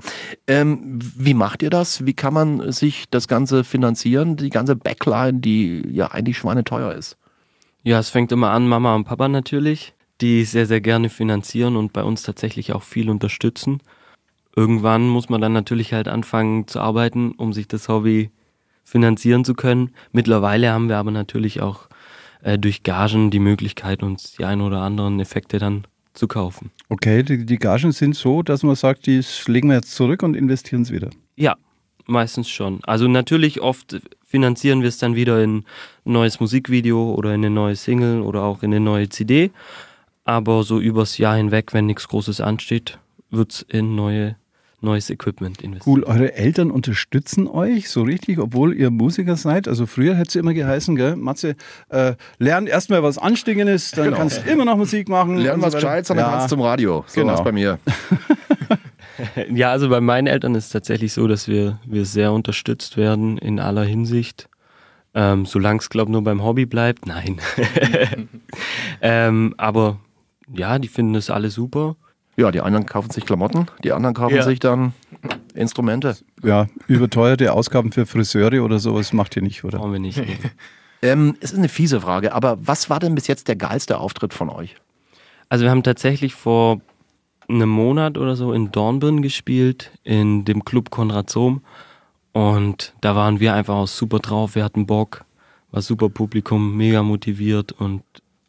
Ähm, 0.47 1.01
wie 1.17 1.35
macht 1.35 1.63
ihr 1.63 1.71
das? 1.71 2.07
Wie 2.07 2.15
kann 2.15 2.33
man 2.33 2.71
sich 2.71 3.07
das 3.11 3.27
Ganze 3.27 3.65
finanzieren? 3.65 4.37
Die 4.37 4.51
ganze 4.51 4.77
Backline, 4.77 5.41
die 5.41 5.83
ja 5.91 6.13
eigentlich 6.13 6.39
schweineteuer 6.39 6.93
ist. 6.93 7.17
Ja, 7.83 7.99
es 7.99 8.09
fängt 8.09 8.31
immer 8.31 8.51
an, 8.51 8.69
Mama 8.69 8.95
und 8.95 9.05
Papa 9.05 9.27
natürlich, 9.27 9.95
die 10.21 10.45
sehr, 10.45 10.67
sehr 10.67 10.81
gerne 10.81 11.09
finanzieren 11.09 11.77
und 11.77 11.93
bei 11.93 12.05
uns 12.05 12.23
tatsächlich 12.23 12.73
auch 12.73 12.85
viel 12.85 13.11
unterstützen. 13.11 13.81
Irgendwann 14.55 15.09
muss 15.09 15.29
man 15.29 15.41
dann 15.41 15.53
natürlich 15.53 15.93
halt 15.93 16.07
anfangen 16.07 16.69
zu 16.69 16.79
arbeiten, 16.81 17.33
um 17.33 17.53
sich 17.53 17.67
das 17.67 17.89
Hobby 17.89 18.31
finanzieren 18.85 19.45
zu 19.45 19.55
können. 19.55 19.91
Mittlerweile 20.13 20.71
haben 20.71 20.89
wir 20.89 20.99
aber 20.99 21.11
natürlich 21.11 21.61
auch 21.61 21.89
äh, 22.45 22.59
durch 22.59 22.83
Gagen 22.83 23.31
die 23.31 23.41
Möglichkeit, 23.41 24.03
uns 24.03 24.33
die 24.33 24.45
ein 24.45 24.61
oder 24.61 24.83
anderen 24.83 25.19
Effekte 25.19 25.59
dann 25.59 25.87
zu 26.13 26.29
kaufen. 26.29 26.71
Okay, 26.89 27.23
die, 27.23 27.45
die 27.45 27.59
Gagen 27.59 27.91
sind 27.91 28.15
so, 28.15 28.43
dass 28.43 28.63
man 28.63 28.77
sagt, 28.77 29.07
die 29.07 29.21
legen 29.47 29.69
wir 29.69 29.77
jetzt 29.77 29.95
zurück 29.95 30.23
und 30.23 30.37
investieren 30.37 30.83
es 30.83 30.93
wieder. 30.93 31.11
Ja, 31.35 31.57
meistens 32.07 32.49
schon. 32.49 32.81
Also 32.85 33.09
natürlich 33.09 33.61
oft 33.61 34.01
finanzieren 34.25 34.83
wir 34.83 34.89
es 34.89 34.99
dann 34.99 35.17
wieder 35.17 35.43
in 35.43 35.59
ein 35.59 36.13
neues 36.13 36.39
Musikvideo 36.39 37.15
oder 37.15 37.35
in 37.35 37.45
eine 37.45 37.51
neue 37.51 37.77
Single 37.77 38.21
oder 38.21 38.43
auch 38.43 38.63
in 38.63 38.73
eine 38.73 38.81
neue 38.81 39.09
CD. 39.09 39.51
Aber 40.25 40.63
so 40.63 40.79
übers 40.81 41.19
Jahr 41.19 41.37
hinweg, 41.37 41.73
wenn 41.73 41.87
nichts 41.87 42.09
Großes 42.09 42.41
ansteht, 42.41 42.99
wird 43.31 43.53
es 43.53 43.63
in 43.63 43.95
neue, 43.95 44.37
neues 44.85 45.11
Equipment 45.11 45.63
investiert. 45.63 45.87
Cool, 45.87 46.05
eure 46.05 46.35
Eltern 46.35 46.71
unterstützen 46.71 47.49
euch 47.49 47.89
so 47.91 48.03
richtig, 48.03 48.39
obwohl 48.39 48.75
ihr 48.75 48.91
Musiker 48.91 49.37
seid. 49.37 49.67
Also 49.67 49.87
früher 49.87 50.15
hätte 50.15 50.29
es 50.29 50.37
immer 50.37 50.55
geheißen, 50.55 50.95
gell, 50.97 51.17
Matze, 51.17 51.57
äh, 51.89 52.15
lern 52.39 52.67
erstmal 52.67 53.03
was 53.03 53.19
Anständiges, 53.19 53.91
dann 53.93 54.05
Genau. 54.07 54.17
kannst 54.19 54.45
du 54.45 54.51
immer 54.51 54.65
noch 54.65 54.77
Musik 54.77 55.09
machen. 55.09 55.39
Lern 55.39 55.61
so 55.61 55.67
was 55.67 55.75
weiter. 55.75 55.87
Gescheites, 55.87 56.09
dann 56.09 56.19
kannst 56.19 56.47
du 56.47 56.57
zum 56.57 56.61
Radio. 56.63 57.05
So 57.09 57.21
Genau. 57.21 57.43
bei 57.43 57.53
mir. 57.53 57.79
Ja, 59.53 59.71
also 59.71 59.89
bei 59.89 60.01
meinen 60.01 60.27
Eltern 60.27 60.55
ist 60.55 60.67
es 60.67 60.71
tatsächlich 60.71 61.13
so, 61.13 61.27
dass 61.29 61.47
wir, 61.49 61.79
wir 61.87 62.05
sehr 62.05 62.33
unterstützt 62.33 62.97
werden 62.97 63.39
in 63.39 63.61
aller 63.61 63.85
Hinsicht. 63.85 64.49
Ähm, 65.15 65.47
Solange 65.47 65.79
es, 65.79 65.89
glaube 65.91 66.09
ich, 66.11 66.13
nur 66.13 66.25
beim 66.25 66.43
Hobby 66.43 66.67
bleibt, 66.67 67.07
nein. 67.07 67.39
ähm, 69.01 69.55
aber 69.57 69.99
ja, 70.53 70.79
die 70.79 70.89
finden 70.89 71.15
das 71.15 71.31
alle 71.31 71.51
super. 71.51 71.97
Ja, 72.37 72.51
die 72.51 72.61
einen 72.61 72.85
kaufen 72.87 73.11
sich 73.11 73.25
Klamotten, 73.25 73.67
die 73.85 73.93
anderen 73.93 74.15
kaufen 74.15 74.35
Ja. 74.37 74.43
sich 74.43 74.59
dann 74.59 74.93
Instrumente. 75.55 76.17
Ja, 76.43 76.67
überteuerte 76.89 77.53
Ausgaben 77.53 77.93
für 77.93 78.07
Friseure 78.07 78.63
oder 78.65 78.79
sowas 78.81 79.13
macht 79.13 79.37
ihr 79.37 79.43
nicht, 79.43 79.63
oder? 79.65 79.79
Brauchen 79.79 79.93
wir 79.93 80.01
nicht. 80.01 80.21
Ähm, 81.03 81.37
es 81.41 81.53
ist 81.53 81.59
eine 81.59 81.69
fiese 81.69 82.01
Frage, 82.01 82.33
aber 82.33 82.57
was 82.67 82.89
war 82.89 82.99
denn 82.99 83.15
bis 83.15 83.27
jetzt 83.27 83.49
der 83.49 83.57
geilste 83.57 83.99
Auftritt 83.99 84.33
von 84.33 84.49
euch? 84.49 84.77
Also 85.51 85.65
wir 85.65 85.71
haben 85.71 85.83
tatsächlich 85.83 86.35
vor 86.35 86.81
einem 87.47 87.69
Monat 87.69 88.17
oder 88.17 88.37
so 88.37 88.55
in 88.55 88.73
Dornbirn 88.73 89.21
gespielt, 89.21 89.91
in 90.03 90.47
dem 90.47 90.65
Club 90.65 90.89
Konrad 90.89 91.29
Sohm. 91.29 91.61
Und 92.33 92.95
da 93.03 93.15
waren 93.15 93.39
wir 93.39 93.53
einfach 93.53 93.75
auch 93.75 93.87
super 93.87 94.19
drauf, 94.19 94.55
wir 94.55 94.65
hatten 94.65 94.87
Bock, 94.87 95.27
war 95.73 95.83
super 95.83 96.09
Publikum, 96.09 96.75
mega 96.75 97.03
motiviert 97.03 97.73
und 97.73 98.03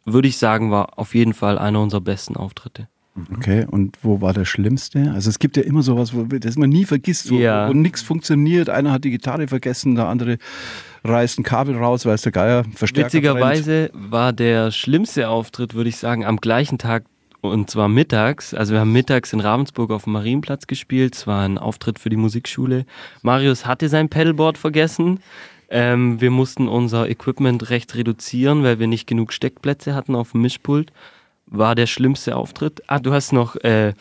würde 0.05 0.29
ich 0.29 0.37
sagen, 0.37 0.71
war 0.71 0.97
auf 0.97 1.13
jeden 1.13 1.33
Fall 1.33 1.57
einer 1.59 1.81
unserer 1.81 1.99
besten 2.01 2.37
Auftritte. 2.37 2.87
Okay, 3.33 3.65
und 3.69 3.97
wo 4.01 4.19
war 4.19 4.33
der 4.33 4.43
Schlimmste? 4.43 5.11
Also 5.13 5.29
es 5.29 5.39
gibt 5.39 5.55
ja 5.55 5.63
immer 5.63 5.81
sowas, 5.83 6.13
wo, 6.13 6.23
das 6.23 6.57
man 6.57 6.69
nie 6.69 6.83
vergisst, 6.83 7.31
wo, 7.31 7.35
Ja. 7.35 7.69
wo 7.69 7.73
nichts 7.73 8.01
funktioniert. 8.01 8.69
Einer 8.69 8.91
hat 8.91 9.05
die 9.05 9.11
Gitarre 9.11 9.47
vergessen, 9.47 9.95
der 9.95 10.07
andere 10.07 10.37
reißt 11.05 11.39
ein 11.39 11.43
Kabel 11.43 11.77
raus, 11.77 12.05
weiß 12.05 12.23
der 12.23 12.31
Geier, 12.33 12.63
Verstärker 12.75 13.09
brennt. 13.09 13.59
Witzigerweise 13.59 13.89
war 13.93 14.33
der 14.33 14.71
schlimmste 14.71 15.29
Auftritt, 15.29 15.75
würde 15.75 15.89
ich 15.89 15.97
sagen, 15.97 16.25
am 16.25 16.37
gleichen 16.37 16.77
Tag 16.77 17.05
und 17.41 17.69
zwar 17.69 17.87
mittags. 17.87 18.53
Also 18.53 18.73
wir 18.73 18.79
haben 18.81 18.91
mittags 18.91 19.31
in 19.31 19.39
Ravensburg 19.39 19.91
auf 19.91 20.05
dem 20.05 20.13
Marienplatz 20.13 20.67
gespielt. 20.67 21.15
Es 21.15 21.27
war 21.27 21.45
ein 21.45 21.57
Auftritt 21.57 21.99
für 21.99 22.09
die 22.09 22.17
Musikschule. 22.17 22.85
Marius 23.21 23.65
hatte 23.65 23.87
sein 23.87 24.09
Pedalboard 24.09 24.57
vergessen. 24.57 25.19
Ähm, 25.69 26.19
wir 26.19 26.31
mussten 26.31 26.67
unser 26.67 27.09
Equipment 27.09 27.69
recht 27.69 27.95
reduzieren, 27.95 28.63
weil 28.63 28.79
wir 28.79 28.87
nicht 28.87 29.07
genug 29.07 29.31
Steckplätze 29.31 29.95
hatten 29.95 30.15
auf 30.15 30.31
dem 30.31 30.41
Mischpult. 30.41 30.91
War 31.47 31.75
der 31.75 31.87
schlimmste 31.87 32.35
Auftritt. 32.35 32.81
Ah, 32.87 32.99
du 32.99 33.13
hast 33.13 33.33
noch 33.33 33.55
äh, 33.57 33.93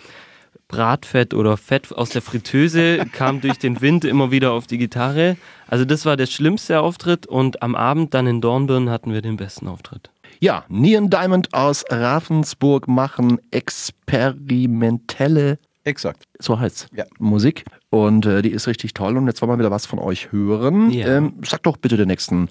Bratfett 0.68 1.34
oder 1.34 1.56
Fett 1.56 1.92
aus 1.94 2.10
der 2.10 2.22
Fritteuse 2.22 3.04
kam 3.12 3.40
durch 3.40 3.58
den 3.58 3.80
Wind 3.80 4.04
immer 4.04 4.30
wieder 4.30 4.52
auf 4.52 4.66
die 4.66 4.78
Gitarre. 4.78 5.36
Also 5.68 5.84
das 5.84 6.06
war 6.06 6.16
der 6.16 6.26
schlimmste 6.26 6.80
Auftritt 6.80 7.26
und 7.26 7.62
am 7.62 7.74
Abend 7.74 8.14
dann 8.14 8.26
in 8.26 8.40
Dornbirn 8.40 8.90
hatten 8.90 9.12
wir 9.12 9.22
den 9.22 9.36
besten 9.36 9.68
Auftritt. 9.68 10.10
Ja, 10.40 10.64
Neon 10.68 11.10
Diamond 11.10 11.52
aus 11.54 11.84
Ravensburg 11.90 12.88
machen 12.88 13.38
experimentelle, 13.50 15.58
Exakt. 15.84 16.24
so 16.38 16.58
heißt's, 16.58 16.88
Ja. 16.94 17.04
Musik. 17.18 17.64
Und 17.90 18.26
äh, 18.26 18.42
die 18.42 18.50
ist 18.50 18.66
richtig 18.66 18.94
toll. 18.94 19.16
Und 19.16 19.26
jetzt 19.26 19.40
wollen 19.42 19.52
wir 19.52 19.58
wieder 19.58 19.70
was 19.70 19.86
von 19.86 19.98
euch 19.98 20.32
hören. 20.32 20.90
Ja. 20.90 21.18
Ähm, 21.18 21.34
sag 21.44 21.62
doch 21.62 21.76
bitte 21.76 21.96
den 21.96 22.08
nächsten 22.08 22.48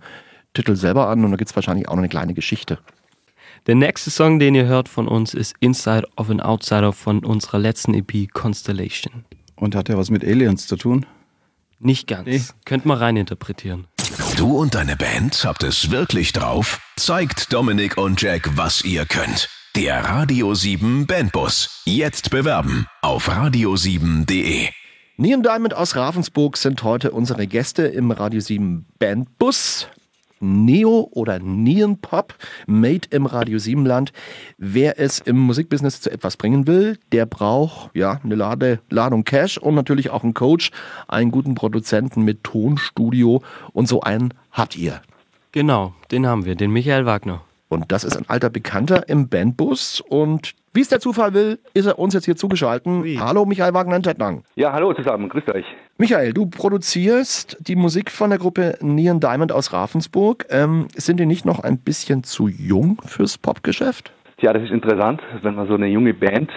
Titel 0.53 0.75
selber 0.75 1.09
an 1.09 1.25
und 1.25 1.31
da 1.31 1.37
gibt's 1.37 1.55
wahrscheinlich 1.55 1.87
auch 1.87 1.93
noch 1.93 1.99
eine 1.99 2.09
kleine 2.09 2.33
Geschichte. 2.33 2.77
Der 3.65 3.75
nächste 3.75 4.11
Song, 4.11 4.39
den 4.39 4.55
ihr 4.55 4.65
hört 4.65 4.89
von 4.89 5.07
uns, 5.07 5.33
ist 5.33 5.55
Inside 5.61 6.05
of 6.17 6.29
an 6.29 6.41
Outsider 6.41 6.91
von 6.91 7.23
unserer 7.23 7.59
letzten 7.59 7.93
EP 7.93 8.29
Constellation. 8.33 9.23
Und 9.55 9.73
hat 9.73 9.87
ja 9.87 9.97
was 9.97 10.09
mit 10.09 10.21
Aliens 10.25 10.67
zu 10.67 10.75
tun? 10.75 11.05
Nicht 11.79 12.07
ganz. 12.07 12.27
Nee. 12.27 12.41
Könnt 12.65 12.85
mal 12.85 12.97
reininterpretieren. 12.97 13.87
Du 14.35 14.57
und 14.57 14.75
deine 14.75 14.97
Band 14.97 15.45
habt 15.45 15.63
es 15.63 15.91
wirklich 15.91 16.33
drauf? 16.33 16.81
Zeigt 16.97 17.53
Dominik 17.53 17.97
und 17.97 18.21
Jack, 18.21 18.57
was 18.57 18.83
ihr 18.83 19.05
könnt. 19.05 19.47
Der 19.77 20.03
Radio 20.03 20.53
7 20.53 21.07
Bandbus. 21.07 21.83
Jetzt 21.85 22.31
bewerben 22.31 22.85
auf 23.01 23.29
radio7.de. 23.29 24.67
Neon 25.15 25.41
Diamond 25.41 25.73
aus 25.73 25.95
Ravensburg 25.95 26.57
sind 26.57 26.83
heute 26.83 27.11
unsere 27.11 27.47
Gäste 27.47 27.83
im 27.83 28.11
Radio 28.11 28.41
7 28.41 28.85
Bandbus. 28.99 29.87
Neo 30.43 31.07
oder 31.11 31.39
Neon 31.39 31.97
Pop, 31.97 32.35
made 32.67 33.07
im 33.09 33.25
Radio 33.25 33.57
7 33.57 33.85
Land. 33.85 34.11
Wer 34.57 34.99
es 34.99 35.19
im 35.19 35.39
Musikbusiness 35.39 36.01
zu 36.01 36.11
etwas 36.11 36.37
bringen 36.37 36.67
will, 36.67 36.99
der 37.11 37.25
braucht 37.25 37.95
ja 37.95 38.19
eine 38.23 38.35
Lade, 38.35 38.79
Ladung 38.89 39.23
Cash 39.23 39.57
und 39.57 39.75
natürlich 39.75 40.09
auch 40.09 40.23
einen 40.23 40.33
Coach, 40.33 40.71
einen 41.07 41.31
guten 41.31 41.55
Produzenten 41.55 42.23
mit 42.23 42.43
Tonstudio 42.43 43.41
und 43.71 43.87
so 43.87 44.01
einen 44.01 44.33
habt 44.51 44.77
ihr. 44.77 45.01
Genau, 45.51 45.93
den 46.11 46.27
haben 46.27 46.45
wir, 46.45 46.55
den 46.55 46.71
Michael 46.71 47.05
Wagner. 47.05 47.41
Und 47.69 47.91
das 47.91 48.03
ist 48.03 48.17
ein 48.17 48.29
alter 48.29 48.49
Bekannter 48.49 49.09
im 49.09 49.29
Bandbus 49.29 50.01
und 50.01 50.53
wie 50.73 50.81
es 50.81 50.89
der 50.89 50.99
Zufall 50.99 51.33
will, 51.35 51.59
ist 51.75 51.85
er 51.85 51.99
uns 51.99 52.15
jetzt 52.15 52.25
hier 52.25 52.35
zugeschaltet. 52.35 52.87
Wie? 53.03 53.19
Hallo 53.19 53.45
Michael 53.45 53.75
Wagner 53.75 53.95
in 53.95 54.03
Tettnang. 54.03 54.43
Ja, 54.55 54.73
hallo 54.73 54.91
zusammen, 54.93 55.29
grüßt 55.29 55.49
euch. 55.49 55.65
Michael, 55.99 56.33
du 56.33 56.47
produzierst 56.47 57.57
die 57.59 57.75
Musik 57.75 58.09
von 58.09 58.31
der 58.31 58.39
Gruppe 58.39 58.77
Neon 58.81 59.19
Diamond 59.19 59.51
aus 59.51 59.71
Ravensburg. 59.71 60.47
Ähm, 60.49 60.87
sind 60.95 61.19
die 61.19 61.27
nicht 61.27 61.45
noch 61.45 61.59
ein 61.59 61.77
bisschen 61.77 62.23
zu 62.23 62.47
jung 62.47 62.99
fürs 63.05 63.37
Popgeschäft? 63.37 64.11
Tja, 64.37 64.51
das 64.51 64.63
ist 64.63 64.71
interessant, 64.71 65.21
wenn 65.43 65.53
man 65.53 65.67
so 65.67 65.75
eine 65.75 65.87
junge 65.87 66.15
Band 66.15 66.49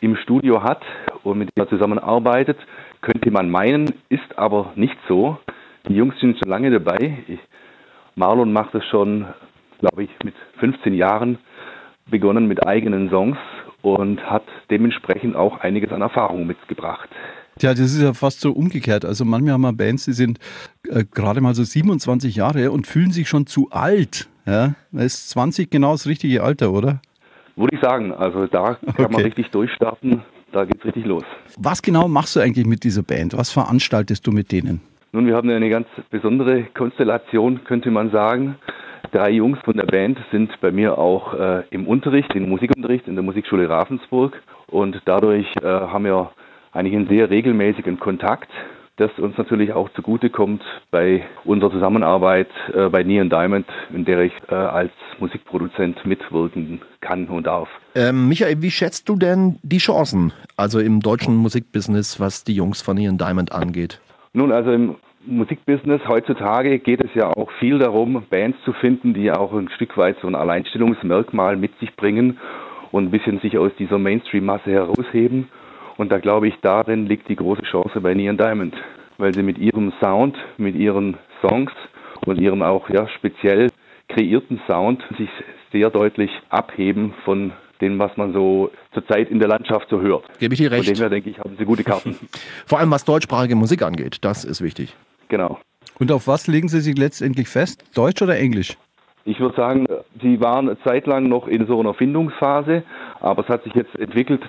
im 0.00 0.14
Studio 0.14 0.62
hat 0.62 0.82
und 1.24 1.38
mit 1.38 1.50
der 1.56 1.68
zusammenarbeitet, 1.68 2.58
könnte 3.00 3.32
man 3.32 3.50
meinen, 3.50 3.92
ist 4.08 4.38
aber 4.38 4.72
nicht 4.76 4.96
so. 5.08 5.36
Die 5.88 5.94
Jungs 5.94 6.14
sind 6.20 6.38
schon 6.38 6.48
lange 6.48 6.70
dabei. 6.70 7.18
Ich, 7.26 7.40
Marlon 8.14 8.52
macht 8.52 8.74
es 8.76 8.84
schon, 8.84 9.26
glaube 9.80 10.04
ich, 10.04 10.10
mit 10.22 10.34
15 10.60 10.94
Jahren 10.94 11.38
begonnen 12.10 12.46
mit 12.46 12.66
eigenen 12.66 13.10
Songs 13.10 13.36
und 13.82 14.20
hat 14.22 14.44
dementsprechend 14.70 15.36
auch 15.36 15.60
einiges 15.60 15.92
an 15.92 16.02
Erfahrung 16.02 16.46
mitgebracht. 16.46 17.08
Tja, 17.58 17.70
das 17.70 17.80
ist 17.80 18.00
ja 18.00 18.12
fast 18.14 18.40
so 18.40 18.52
umgekehrt. 18.52 19.04
Also 19.04 19.24
manchmal 19.24 19.54
haben 19.54 19.62
wir 19.62 19.72
Bands, 19.72 20.04
die 20.04 20.12
sind 20.12 20.38
äh, 20.88 21.04
gerade 21.12 21.40
mal 21.40 21.54
so 21.54 21.64
27 21.64 22.36
Jahre 22.36 22.70
und 22.70 22.86
fühlen 22.86 23.10
sich 23.10 23.28
schon 23.28 23.46
zu 23.46 23.68
alt. 23.70 24.28
Ja, 24.46 24.74
da 24.92 25.02
ist 25.02 25.28
20 25.30 25.68
genau 25.70 25.92
das 25.92 26.06
richtige 26.06 26.42
Alter, 26.42 26.72
oder? 26.72 27.00
Würde 27.56 27.74
ich 27.74 27.82
sagen, 27.82 28.12
also 28.12 28.46
da 28.46 28.74
kann 28.96 29.10
man 29.10 29.14
Okay. 29.16 29.22
richtig 29.24 29.50
durchstarten, 29.50 30.22
da 30.52 30.64
geht's 30.64 30.84
richtig 30.84 31.04
los. 31.04 31.24
Was 31.58 31.82
genau 31.82 32.06
machst 32.06 32.36
du 32.36 32.40
eigentlich 32.40 32.66
mit 32.66 32.84
dieser 32.84 33.02
Band? 33.02 33.36
Was 33.36 33.50
veranstaltest 33.50 34.26
du 34.26 34.30
mit 34.30 34.52
denen? 34.52 34.80
Nun, 35.12 35.26
wir 35.26 35.34
haben 35.34 35.50
eine 35.50 35.68
ganz 35.68 35.88
besondere 36.10 36.64
Konstellation, 36.74 37.64
könnte 37.64 37.90
man 37.90 38.10
sagen. 38.10 38.56
Drei 39.12 39.30
Jungs 39.30 39.58
von 39.64 39.76
der 39.76 39.86
Band 39.86 40.18
sind 40.30 40.50
bei 40.60 40.70
mir 40.70 40.98
auch 40.98 41.34
äh, 41.34 41.62
im 41.70 41.86
Unterricht, 41.86 42.34
im 42.34 42.48
Musikunterricht 42.48 43.08
in 43.08 43.14
der 43.14 43.24
Musikschule 43.24 43.68
Ravensburg. 43.68 44.40
Und 44.66 45.00
dadurch 45.06 45.46
äh, 45.62 45.66
haben 45.66 46.04
wir 46.04 46.30
eigentlich 46.72 46.94
einen 46.94 47.08
sehr 47.08 47.30
regelmäßigen 47.30 47.98
Kontakt, 47.98 48.50
das 48.96 49.10
uns 49.18 49.38
natürlich 49.38 49.72
auch 49.72 49.88
zugutekommt 49.90 50.62
bei 50.90 51.24
unserer 51.44 51.70
Zusammenarbeit 51.70 52.48
äh, 52.74 52.88
bei 52.88 53.04
Neon 53.04 53.30
Diamond, 53.30 53.66
in 53.94 54.04
der 54.04 54.22
ich 54.22 54.32
äh, 54.48 54.54
als 54.54 54.90
Musikproduzent 55.20 56.04
mitwirken 56.04 56.80
kann 57.00 57.26
und 57.26 57.46
darf. 57.46 57.68
Ähm, 57.94 58.28
Michael, 58.28 58.60
wie 58.60 58.70
schätzt 58.70 59.08
du 59.08 59.16
denn 59.16 59.58
die 59.62 59.78
Chancen, 59.78 60.32
also 60.56 60.80
im 60.80 61.00
deutschen 61.00 61.36
Musikbusiness, 61.36 62.18
was 62.18 62.44
die 62.44 62.54
Jungs 62.54 62.82
von 62.82 62.96
Neon 62.96 63.18
Diamond 63.18 63.52
angeht? 63.52 64.00
Nun, 64.32 64.52
also 64.52 64.72
im 64.72 64.96
Musikbusiness 65.28 66.00
heutzutage 66.08 66.78
geht 66.78 67.04
es 67.04 67.10
ja 67.14 67.28
auch 67.28 67.50
viel 67.58 67.78
darum, 67.78 68.24
Bands 68.30 68.58
zu 68.64 68.72
finden, 68.72 69.14
die 69.14 69.30
auch 69.30 69.52
ein 69.52 69.68
Stück 69.68 69.96
weit 69.96 70.16
so 70.20 70.26
ein 70.26 70.34
Alleinstellungsmerkmal 70.34 71.56
mit 71.56 71.78
sich 71.78 71.94
bringen 71.96 72.38
und 72.92 73.04
ein 73.04 73.10
bisschen 73.10 73.38
sich 73.40 73.58
aus 73.58 73.70
dieser 73.78 73.98
Mainstream-Masse 73.98 74.70
herausheben. 74.70 75.48
Und 75.96 76.10
da 76.10 76.18
glaube 76.18 76.48
ich, 76.48 76.54
darin 76.62 77.06
liegt 77.06 77.28
die 77.28 77.36
große 77.36 77.62
Chance 77.62 78.00
bei 78.00 78.14
Neon 78.14 78.38
Diamond, 78.38 78.74
weil 79.18 79.34
sie 79.34 79.42
mit 79.42 79.58
ihrem 79.58 79.92
Sound, 80.00 80.36
mit 80.56 80.74
ihren 80.74 81.18
Songs 81.42 81.72
und 82.24 82.40
ihrem 82.40 82.62
auch 82.62 82.88
ja 82.88 83.06
speziell 83.08 83.68
kreierten 84.08 84.60
Sound 84.66 85.02
sich 85.18 85.28
sehr 85.72 85.90
deutlich 85.90 86.30
abheben 86.48 87.12
von 87.24 87.52
dem, 87.80 87.98
was 87.98 88.16
man 88.16 88.32
so 88.32 88.70
zurzeit 88.92 89.30
in 89.30 89.38
der 89.38 89.48
Landschaft 89.48 89.88
so 89.90 90.00
hört. 90.00 90.24
Gebe 90.38 90.54
ich 90.54 90.58
dir 90.58 90.70
Von 90.70 90.80
dem 90.80 90.88
recht. 90.88 91.00
her 91.00 91.10
denke 91.10 91.30
ich, 91.30 91.38
haben 91.38 91.56
sie 91.58 91.64
gute 91.64 91.84
Karten. 91.84 92.16
Vor 92.66 92.78
allem 92.78 92.90
was 92.90 93.04
deutschsprachige 93.04 93.56
Musik 93.56 93.82
angeht, 93.82 94.18
das 94.22 94.44
ist 94.44 94.62
wichtig. 94.62 94.96
Genau. 95.28 95.58
Und 95.98 96.12
auf 96.12 96.26
was 96.26 96.46
legen 96.46 96.68
Sie 96.68 96.80
sich 96.80 96.96
letztendlich 96.96 97.48
fest? 97.48 97.84
Deutsch 97.96 98.22
oder 98.22 98.38
Englisch? 98.38 98.76
Ich 99.24 99.40
würde 99.40 99.56
sagen, 99.56 99.86
sie 100.22 100.40
waren 100.40 100.74
zeitlang 100.84 101.28
noch 101.28 101.48
in 101.48 101.66
so 101.66 101.78
einer 101.80 101.92
Findungsphase, 101.92 102.82
aber 103.20 103.42
es 103.42 103.48
hat 103.48 103.62
sich 103.64 103.74
jetzt 103.74 103.94
entwickelt 103.98 104.42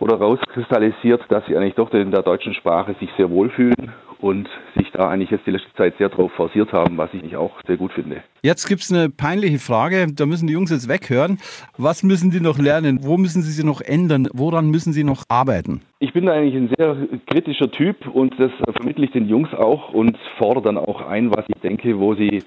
oder 0.00 0.16
rauskristallisiert, 0.16 1.22
dass 1.28 1.46
sie 1.46 1.56
eigentlich 1.56 1.74
doch 1.74 1.92
in 1.92 2.10
der 2.10 2.22
deutschen 2.22 2.54
Sprache 2.54 2.96
sich 2.98 3.10
sehr 3.16 3.30
wohlfühlen 3.30 3.92
und 4.20 4.48
sich 4.76 4.90
da 4.92 5.08
eigentlich 5.08 5.30
jetzt 5.30 5.46
die 5.46 5.50
letzte 5.50 5.72
Zeit 5.76 5.94
sehr 5.98 6.08
drauf 6.08 6.30
forciert 6.32 6.72
haben, 6.72 6.96
was 6.96 7.10
ich 7.12 7.36
auch 7.36 7.52
sehr 7.66 7.76
gut 7.76 7.92
finde. 7.92 8.22
Jetzt 8.42 8.66
gibt 8.66 8.82
es 8.82 8.92
eine 8.92 9.10
peinliche 9.10 9.58
Frage, 9.58 10.06
da 10.12 10.26
müssen 10.26 10.46
die 10.46 10.52
Jungs 10.52 10.70
jetzt 10.70 10.88
weghören. 10.88 11.38
Was 11.76 12.02
müssen 12.02 12.30
die 12.30 12.40
noch 12.40 12.58
lernen? 12.58 13.00
Wo 13.02 13.16
müssen 13.16 13.42
sie 13.42 13.50
sich 13.50 13.64
noch 13.64 13.80
ändern? 13.80 14.28
Woran 14.32 14.70
müssen 14.70 14.92
sie 14.92 15.04
noch 15.04 15.24
arbeiten? 15.28 15.82
Ich 15.98 16.12
bin 16.12 16.26
da 16.26 16.32
eigentlich 16.32 16.54
ein 16.54 16.70
sehr 16.76 16.96
kritischer 17.26 17.70
Typ 17.70 18.06
und 18.06 18.34
das 18.38 18.50
vermittle 18.76 19.04
ich 19.04 19.12
den 19.12 19.28
Jungs 19.28 19.52
auch 19.54 19.92
und 19.92 20.16
fordere 20.38 20.64
dann 20.64 20.78
auch 20.78 21.06
ein, 21.06 21.30
was 21.30 21.44
ich 21.48 21.60
denke, 21.60 21.98
wo 21.98 22.14
sie, 22.14 22.42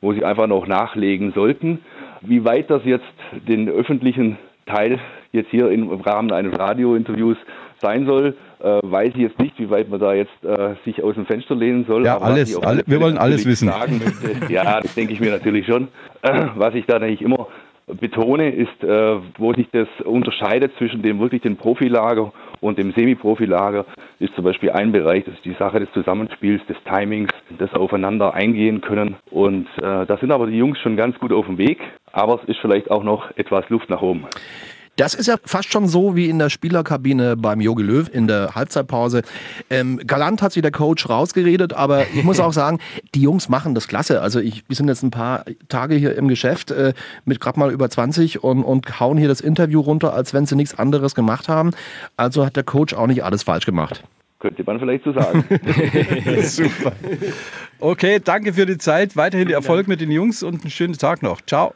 wo 0.00 0.12
sie 0.12 0.24
einfach 0.24 0.46
noch 0.46 0.66
nachlegen 0.66 1.32
sollten. 1.32 1.80
Wie 2.22 2.44
weit 2.44 2.70
das 2.70 2.82
jetzt 2.84 3.04
den 3.48 3.68
öffentlichen 3.68 4.38
Teil 4.66 4.98
jetzt 5.32 5.50
hier 5.50 5.70
im 5.70 5.88
Rahmen 5.88 6.32
eines 6.32 6.58
Radiointerviews 6.58 7.36
sein 7.80 8.06
soll, 8.06 8.36
äh, 8.66 8.80
weiß 8.82 9.12
ich 9.14 9.20
jetzt 9.22 9.38
nicht, 9.38 9.58
wie 9.58 9.70
weit 9.70 9.88
man 9.88 10.00
da 10.00 10.12
jetzt 10.14 10.44
äh, 10.44 10.74
sich 10.84 11.02
aus 11.02 11.14
dem 11.14 11.26
Fenster 11.26 11.54
lehnen 11.54 11.84
soll. 11.86 12.04
Ja, 12.04 12.18
alles, 12.18 12.56
alle- 12.62 12.82
wir 12.86 13.00
wollen 13.00 13.18
alles 13.18 13.44
natürlich 13.46 13.62
wissen. 13.62 13.68
Möchte, 14.28 14.52
ja, 14.52 14.80
das 14.80 14.94
denke 14.94 15.12
ich 15.12 15.20
mir 15.20 15.30
natürlich 15.30 15.66
schon. 15.66 15.88
Äh, 16.22 16.46
was 16.56 16.74
ich 16.74 16.86
da 16.86 16.96
eigentlich 16.96 17.22
immer 17.22 17.46
betone, 17.86 18.50
ist, 18.50 18.82
äh, 18.82 19.16
wo 19.38 19.52
sich 19.54 19.68
das 19.72 19.86
unterscheidet 20.04 20.72
zwischen 20.78 21.02
dem 21.02 21.20
wirklich 21.20 21.42
den 21.42 21.56
Profilager 21.56 22.32
und 22.60 22.78
dem 22.78 22.90
Semi-Profilager, 22.92 23.84
ist 24.18 24.34
zum 24.34 24.44
Beispiel 24.44 24.70
ein 24.70 24.90
Bereich, 24.90 25.24
das 25.24 25.34
ist 25.34 25.44
die 25.44 25.52
Sache 25.58 25.78
des 25.78 25.92
Zusammenspiels, 25.92 26.62
des 26.66 26.76
Timings, 26.84 27.30
das 27.58 27.72
Aufeinander 27.74 28.34
eingehen 28.34 28.80
können. 28.80 29.14
Und 29.30 29.68
äh, 29.78 30.04
da 30.06 30.16
sind 30.20 30.32
aber 30.32 30.46
die 30.48 30.56
Jungs 30.58 30.78
schon 30.80 30.96
ganz 30.96 31.16
gut 31.20 31.32
auf 31.32 31.46
dem 31.46 31.58
Weg, 31.58 31.78
aber 32.12 32.40
es 32.42 32.48
ist 32.48 32.58
vielleicht 32.60 32.90
auch 32.90 33.04
noch 33.04 33.30
etwas 33.36 33.68
Luft 33.68 33.88
nach 33.88 34.02
oben. 34.02 34.24
Das 34.96 35.14
ist 35.14 35.26
ja 35.26 35.36
fast 35.44 35.70
schon 35.70 35.88
so 35.88 36.16
wie 36.16 36.28
in 36.28 36.38
der 36.38 36.48
Spielerkabine 36.48 37.36
beim 37.36 37.60
Jogi 37.60 37.82
Löw 37.82 38.08
in 38.12 38.26
der 38.26 38.54
Halbzeitpause. 38.54 39.22
Ähm, 39.68 39.98
galant 40.06 40.40
hat 40.40 40.52
sich 40.52 40.62
der 40.62 40.72
Coach 40.72 41.08
rausgeredet, 41.08 41.74
aber 41.74 42.04
ich 42.14 42.24
muss 42.24 42.40
auch 42.40 42.52
sagen, 42.54 42.78
die 43.14 43.20
Jungs 43.20 43.48
machen 43.50 43.74
das 43.74 43.88
klasse. 43.88 44.22
Also 44.22 44.40
ich, 44.40 44.64
wir 44.68 44.76
sind 44.76 44.88
jetzt 44.88 45.02
ein 45.02 45.10
paar 45.10 45.44
Tage 45.68 45.96
hier 45.96 46.16
im 46.16 46.28
Geschäft 46.28 46.70
äh, 46.70 46.94
mit 47.26 47.40
gerade 47.40 47.58
mal 47.58 47.70
über 47.70 47.90
20 47.90 48.42
und, 48.42 48.64
und 48.64 48.98
hauen 48.98 49.18
hier 49.18 49.28
das 49.28 49.42
Interview 49.42 49.80
runter, 49.80 50.14
als 50.14 50.32
wenn 50.32 50.46
sie 50.46 50.56
nichts 50.56 50.78
anderes 50.78 51.14
gemacht 51.14 51.48
haben. 51.48 51.72
Also 52.16 52.46
hat 52.46 52.56
der 52.56 52.64
Coach 52.64 52.94
auch 52.94 53.06
nicht 53.06 53.22
alles 53.22 53.42
falsch 53.42 53.66
gemacht. 53.66 54.02
Könnte 54.38 54.64
man 54.64 54.78
vielleicht 54.78 55.04
so 55.04 55.12
sagen. 55.12 55.44
Super. 56.42 56.92
Okay, 57.78 58.20
danke 58.22 58.52
für 58.52 58.66
die 58.66 58.78
Zeit. 58.78 59.16
Weiterhin 59.16 59.50
Erfolg 59.50 59.88
mit 59.88 60.00
den 60.00 60.10
Jungs 60.10 60.42
und 60.42 60.62
einen 60.62 60.70
schönen 60.70 60.94
Tag 60.94 61.22
noch. 61.22 61.40
Ciao. 61.46 61.74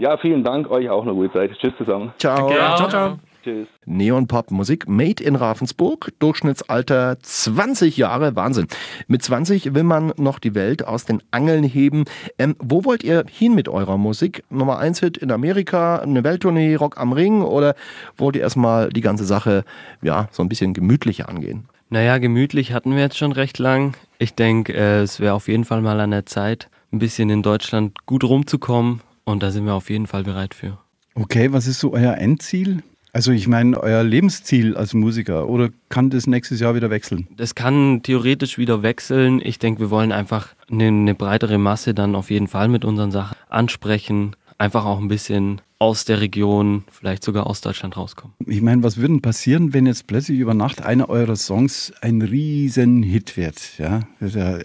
Ja, 0.00 0.16
vielen 0.16 0.42
Dank, 0.42 0.70
euch 0.70 0.88
auch 0.88 1.02
eine 1.02 1.12
gute 1.12 1.32
Zeit. 1.32 1.52
Tschüss 1.58 1.74
zusammen. 1.76 2.12
Ciao. 2.18 2.48
Ciao, 2.48 2.88
ciao. 2.88 3.18
Tschüss. 3.44 3.68
Neon 3.86 4.26
Pop 4.26 4.50
Musik 4.50 4.88
made 4.88 5.22
in 5.22 5.36
Ravensburg, 5.36 6.12
Durchschnittsalter 6.18 7.18
20 7.20 7.96
Jahre, 7.96 8.36
Wahnsinn. 8.36 8.66
Mit 9.08 9.22
20 9.22 9.74
will 9.74 9.82
man 9.82 10.12
noch 10.16 10.38
die 10.38 10.54
Welt 10.54 10.86
aus 10.86 11.04
den 11.04 11.22
Angeln 11.30 11.64
heben. 11.64 12.04
Ähm, 12.38 12.56
wo 12.58 12.84
wollt 12.84 13.04
ihr 13.04 13.24
hin 13.30 13.54
mit 13.54 13.68
eurer 13.68 13.98
Musik? 13.98 14.42
Nummer 14.50 14.78
1 14.78 15.00
Hit 15.00 15.16
in 15.18 15.30
Amerika, 15.30 15.96
eine 15.96 16.24
Welttournee, 16.24 16.74
Rock 16.74 16.98
am 16.98 17.12
Ring 17.12 17.42
oder 17.42 17.74
wollt 18.16 18.36
ihr 18.36 18.42
erstmal 18.42 18.90
die 18.90 19.00
ganze 19.02 19.24
Sache 19.24 19.64
ja 20.02 20.28
so 20.30 20.42
ein 20.42 20.48
bisschen 20.48 20.74
gemütlicher 20.74 21.28
angehen? 21.28 21.68
Naja, 21.88 22.18
gemütlich 22.18 22.72
hatten 22.72 22.94
wir 22.94 23.02
jetzt 23.02 23.18
schon 23.18 23.32
recht 23.32 23.58
lang. 23.58 23.94
Ich 24.18 24.34
denke, 24.34 24.72
äh, 24.74 25.00
es 25.00 25.20
wäre 25.20 25.34
auf 25.34 25.48
jeden 25.48 25.64
Fall 25.64 25.80
mal 25.80 25.98
an 26.00 26.10
der 26.10 26.26
Zeit, 26.26 26.68
ein 26.92 26.98
bisschen 26.98 27.30
in 27.30 27.42
Deutschland 27.42 28.06
gut 28.06 28.24
rumzukommen 28.24 29.00
und 29.30 29.42
da 29.42 29.50
sind 29.50 29.64
wir 29.64 29.74
auf 29.74 29.90
jeden 29.90 30.06
Fall 30.06 30.24
bereit 30.24 30.54
für. 30.54 30.78
Okay, 31.14 31.52
was 31.52 31.66
ist 31.66 31.80
so 31.80 31.92
euer 31.92 32.14
Endziel? 32.14 32.82
Also 33.12 33.32
ich 33.32 33.48
meine, 33.48 33.80
euer 33.82 34.04
Lebensziel 34.04 34.76
als 34.76 34.94
Musiker 34.94 35.48
oder 35.48 35.70
kann 35.88 36.10
das 36.10 36.28
nächstes 36.28 36.60
Jahr 36.60 36.76
wieder 36.76 36.90
wechseln? 36.90 37.26
Das 37.36 37.56
kann 37.56 38.02
theoretisch 38.02 38.56
wieder 38.56 38.82
wechseln. 38.82 39.40
Ich 39.42 39.58
denke, 39.58 39.80
wir 39.80 39.90
wollen 39.90 40.12
einfach 40.12 40.54
eine, 40.70 40.86
eine 40.86 41.14
breitere 41.14 41.58
Masse 41.58 41.92
dann 41.92 42.14
auf 42.14 42.30
jeden 42.30 42.46
Fall 42.46 42.68
mit 42.68 42.84
unseren 42.84 43.10
Sachen 43.10 43.36
ansprechen. 43.48 44.36
Einfach 44.60 44.84
auch 44.84 44.98
ein 44.98 45.08
bisschen 45.08 45.62
aus 45.78 46.04
der 46.04 46.20
Region, 46.20 46.84
vielleicht 46.92 47.24
sogar 47.24 47.46
aus 47.46 47.62
Deutschland 47.62 47.96
rauskommen. 47.96 48.36
Ich 48.44 48.60
meine, 48.60 48.82
was 48.82 48.98
würde 48.98 49.14
denn 49.14 49.22
passieren, 49.22 49.72
wenn 49.72 49.86
jetzt 49.86 50.06
plötzlich 50.06 50.38
über 50.38 50.52
Nacht 50.52 50.82
einer 50.82 51.08
eurer 51.08 51.36
Songs 51.36 51.94
ein 52.02 52.20
riesen 52.20 53.02
Hit 53.02 53.38
wird? 53.38 53.78
Ja? 53.78 54.00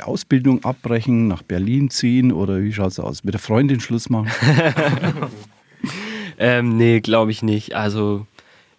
Ausbildung 0.03 0.65
abbrechen, 0.65 1.29
nach 1.29 1.43
Berlin 1.43 1.89
ziehen 1.89 2.33
oder 2.33 2.61
wie 2.61 2.73
schaut 2.73 2.91
es 2.91 2.99
aus? 2.99 3.23
Mit 3.23 3.35
der 3.35 3.39
Freundin 3.39 3.79
Schluss 3.79 4.09
machen? 4.09 4.29
ähm, 6.39 6.75
nee, 6.75 6.99
glaube 6.99 7.31
ich 7.31 7.41
nicht. 7.41 7.73
Also 7.73 8.27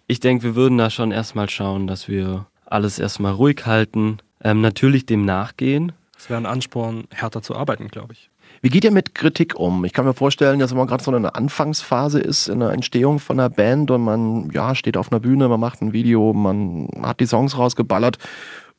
ich 0.05 0.19
denke, 0.19 0.43
wir 0.43 0.53
würden 0.53 0.77
da 0.77 0.91
schon 0.91 1.11
erstmal 1.11 1.49
schauen, 1.49 1.87
dass 1.87 2.07
wir 2.07 2.45
alles 2.67 2.99
erstmal 2.99 3.33
ruhig 3.33 3.65
halten, 3.65 4.19
ähm, 4.43 4.61
natürlich 4.61 5.07
dem 5.07 5.25
nachgehen. 5.25 5.93
Es 6.15 6.29
wäre 6.29 6.39
ein 6.39 6.45
Ansporn, 6.45 7.05
härter 7.09 7.41
zu 7.41 7.55
arbeiten, 7.55 7.87
glaube 7.87 8.13
ich. 8.13 8.29
Wie 8.61 8.69
geht 8.69 8.83
ihr 8.83 8.91
mit 8.91 9.13
Kritik 9.15 9.59
um? 9.59 9.85
Ich 9.85 9.93
kann 9.93 10.05
mir 10.05 10.13
vorstellen, 10.13 10.59
dass 10.59 10.73
man 10.73 10.87
gerade 10.87 11.03
so 11.03 11.11
eine 11.11 11.35
Anfangsphase 11.35 12.19
ist 12.19 12.47
in 12.47 12.59
der 12.59 12.71
Entstehung 12.71 13.19
von 13.19 13.39
einer 13.39 13.49
Band 13.49 13.91
und 13.91 14.01
man 14.03 14.49
ja, 14.51 14.75
steht 14.75 14.97
auf 14.97 15.11
einer 15.11 15.19
Bühne, 15.19 15.47
man 15.47 15.59
macht 15.59 15.81
ein 15.81 15.93
Video, 15.93 16.33
man 16.33 16.87
hat 17.01 17.19
die 17.19 17.27
Songs 17.27 17.57
rausgeballert 17.57 18.17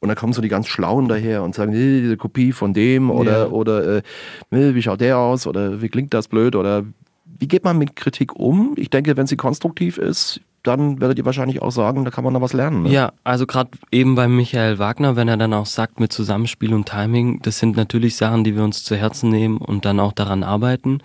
und 0.01 0.09
dann 0.09 0.17
kommen 0.17 0.33
so 0.33 0.43
die 0.43 0.49
ganz 0.49 0.69
Schlauen 0.69 1.09
daher 1.09 1.43
und 1.43 1.55
sagen, 1.55 1.73
nee, 1.73 2.01
diese 2.01 2.17
Kopie 2.17 2.53
von 2.53 2.73
dem 2.73 3.11
oder, 3.11 3.39
ja. 3.39 3.47
oder 3.49 3.97
äh, 3.97 4.03
wie 4.51 4.83
schaut 4.83 5.01
der 5.01 5.19
aus 5.19 5.47
oder 5.47 5.81
wie 5.83 5.89
klingt 5.89 6.15
das 6.15 6.29
blöd 6.29 6.57
oder 6.57 6.85
wie 7.25 7.49
geht 7.49 7.65
man 7.65 7.79
mit 7.79 7.97
Kritik 7.97 8.35
um? 8.35 8.75
Ich 8.77 8.91
denke, 8.91 9.17
wenn 9.17 9.27
sie 9.27 9.37
konstruktiv 9.37 9.99
ist, 9.99 10.41
dann 10.69 11.01
werdet 11.01 11.19
ihr 11.19 11.25
wahrscheinlich 11.25 11.63
auch 11.63 11.71
sagen, 11.71 12.05
da 12.05 12.11
kann 12.11 12.25
man 12.25 12.33
noch 12.33 12.41
was 12.41 12.53
lernen. 12.53 12.85
Ne? 12.85 12.91
Ja, 12.91 13.13
also 13.25 13.47
gerade 13.47 13.71
eben 13.91 14.15
bei 14.15 14.29
Michael 14.29 14.79
Wagner, 14.79 15.17
wenn 15.17 15.29
er 15.29 15.37
dann 15.37 15.55
auch 15.55 15.67
sagt 15.67 15.99
mit 15.99 16.13
Zusammenspiel 16.13 16.75
und 16.75 16.89
Timing, 16.89 17.41
das 17.43 17.59
sind 17.59 17.77
natürlich 17.77 18.17
Sachen, 18.17 18.45
die 18.45 18.55
wir 18.55 18.63
uns 18.63 18.85
zu 18.85 18.95
Herzen 18.95 19.31
nehmen 19.31 19.59
und 19.59 19.85
dann 19.85 19.99
auch 19.99 20.13
daran 20.13 20.43
arbeiten 20.43 21.01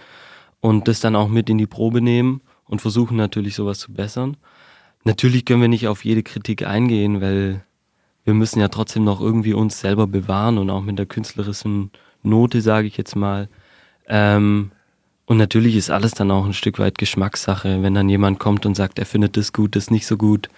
und 0.59 0.87
das 0.87 0.99
dann 0.99 1.15
auch 1.15 1.29
mit 1.29 1.49
in 1.49 1.57
die 1.57 1.65
Probe 1.65 2.01
nehmen 2.01 2.41
und 2.65 2.81
versuchen 2.81 3.17
natürlich 3.17 3.55
sowas 3.55 3.79
zu 3.79 3.93
bessern. 3.93 4.37
Natürlich 5.05 5.45
können 5.45 5.61
wir 5.61 5.67
nicht 5.67 5.87
auf 5.87 6.05
jede 6.05 6.23
Kritik 6.23 6.65
eingehen, 6.65 7.21
weil 7.21 7.63
wir 8.25 8.33
müssen 8.33 8.59
ja 8.59 8.67
trotzdem 8.69 9.03
noch 9.03 9.19
irgendwie 9.19 9.53
uns 9.53 9.79
selber 9.79 10.07
bewahren 10.07 10.57
und 10.57 10.69
auch 10.69 10.81
mit 10.81 10.97
der 10.99 11.05
künstlerischen 11.05 11.91
Note, 12.21 12.61
sage 12.61 12.87
ich 12.87 12.97
jetzt 12.97 13.15
mal, 13.15 13.49
ähm, 14.07 14.71
und 15.25 15.37
natürlich 15.37 15.75
ist 15.75 15.89
alles 15.89 16.11
dann 16.11 16.31
auch 16.31 16.45
ein 16.45 16.53
Stück 16.53 16.79
weit 16.79 16.97
Geschmackssache. 16.97 17.81
Wenn 17.81 17.93
dann 17.93 18.09
jemand 18.09 18.39
kommt 18.39 18.65
und 18.65 18.75
sagt, 18.75 18.99
er 18.99 19.05
findet 19.05 19.37
das 19.37 19.53
gut, 19.53 19.75
das 19.75 19.89
nicht 19.89 20.05
so 20.05 20.17
gut, 20.17 20.49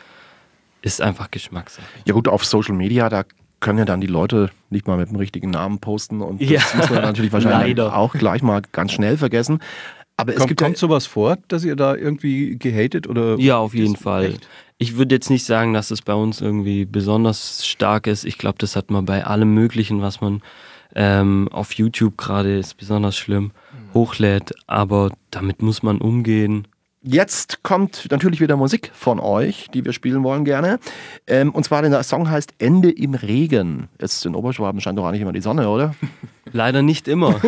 ist 0.81 1.01
einfach 1.01 1.29
Geschmackssache. 1.31 1.85
Ja 2.05 2.13
gut, 2.13 2.27
auf 2.27 2.45
Social 2.45 2.75
Media, 2.75 3.09
da 3.09 3.23
können 3.59 3.79
ja 3.79 3.85
dann 3.85 4.01
die 4.01 4.07
Leute 4.07 4.51
nicht 4.69 4.87
mal 4.87 4.97
mit 4.97 5.09
dem 5.09 5.15
richtigen 5.15 5.49
Namen 5.49 5.79
posten 5.79 6.21
und 6.21 6.41
das 6.41 6.49
ja. 6.49 6.61
muss 6.75 6.89
man 6.89 7.01
natürlich 7.01 7.31
wahrscheinlich 7.31 7.79
auch 7.79 8.13
gleich 8.13 8.41
mal 8.41 8.61
ganz 8.71 8.91
schnell 8.91 9.17
vergessen. 9.17 9.59
Aber 10.17 10.31
es 10.31 10.39
kommt, 10.39 10.49
gibt 10.49 10.61
kommt 10.61 10.77
sowas 10.77 11.05
vor, 11.05 11.37
dass 11.47 11.63
ihr 11.63 11.75
da 11.75 11.95
irgendwie 11.95 12.57
gehatet 12.57 13.07
oder? 13.07 13.37
Ja, 13.37 13.57
auf 13.57 13.73
jeden 13.73 13.97
Fall. 13.97 14.25
Echt? 14.25 14.47
Ich 14.77 14.97
würde 14.97 15.15
jetzt 15.15 15.29
nicht 15.29 15.45
sagen, 15.45 15.73
dass 15.73 15.91
es 15.91 16.01
bei 16.01 16.13
uns 16.13 16.41
irgendwie 16.41 16.85
besonders 16.85 17.65
stark 17.65 18.07
ist. 18.07 18.23
Ich 18.23 18.37
glaube, 18.37 18.57
das 18.59 18.75
hat 18.75 18.91
man 18.91 19.05
bei 19.05 19.25
allem 19.25 19.53
Möglichen, 19.53 20.01
was 20.01 20.21
man 20.21 20.41
ähm, 20.95 21.49
auf 21.51 21.73
YouTube 21.73 22.17
gerade 22.17 22.57
ist 22.57 22.75
besonders 22.77 23.17
schlimm 23.17 23.51
hochlädt, 23.93 24.53
aber 24.67 25.11
damit 25.31 25.61
muss 25.61 25.83
man 25.83 25.99
umgehen. 25.99 26.67
Jetzt 27.01 27.61
kommt 27.61 28.07
natürlich 28.09 28.41
wieder 28.41 28.57
Musik 28.57 28.91
von 28.93 29.19
euch, 29.19 29.67
die 29.73 29.85
wir 29.85 29.93
spielen 29.93 30.23
wollen 30.23 30.43
gerne. 30.43 30.79
Ähm, 31.27 31.51
und 31.51 31.63
zwar 31.63 31.83
der 31.83 32.01
Song 32.01 32.29
heißt 32.29 32.55
Ende 32.57 32.89
im 32.89 33.13
Regen. 33.13 33.89
Jetzt 34.01 34.25
in 34.25 34.33
Oberschwaben 34.33 34.81
scheint 34.81 34.97
doch 34.97 35.05
eigentlich 35.05 35.21
immer 35.21 35.31
die 35.31 35.41
Sonne, 35.41 35.69
oder? 35.69 35.93
Leider 36.51 36.81
nicht 36.81 37.07
immer. 37.07 37.41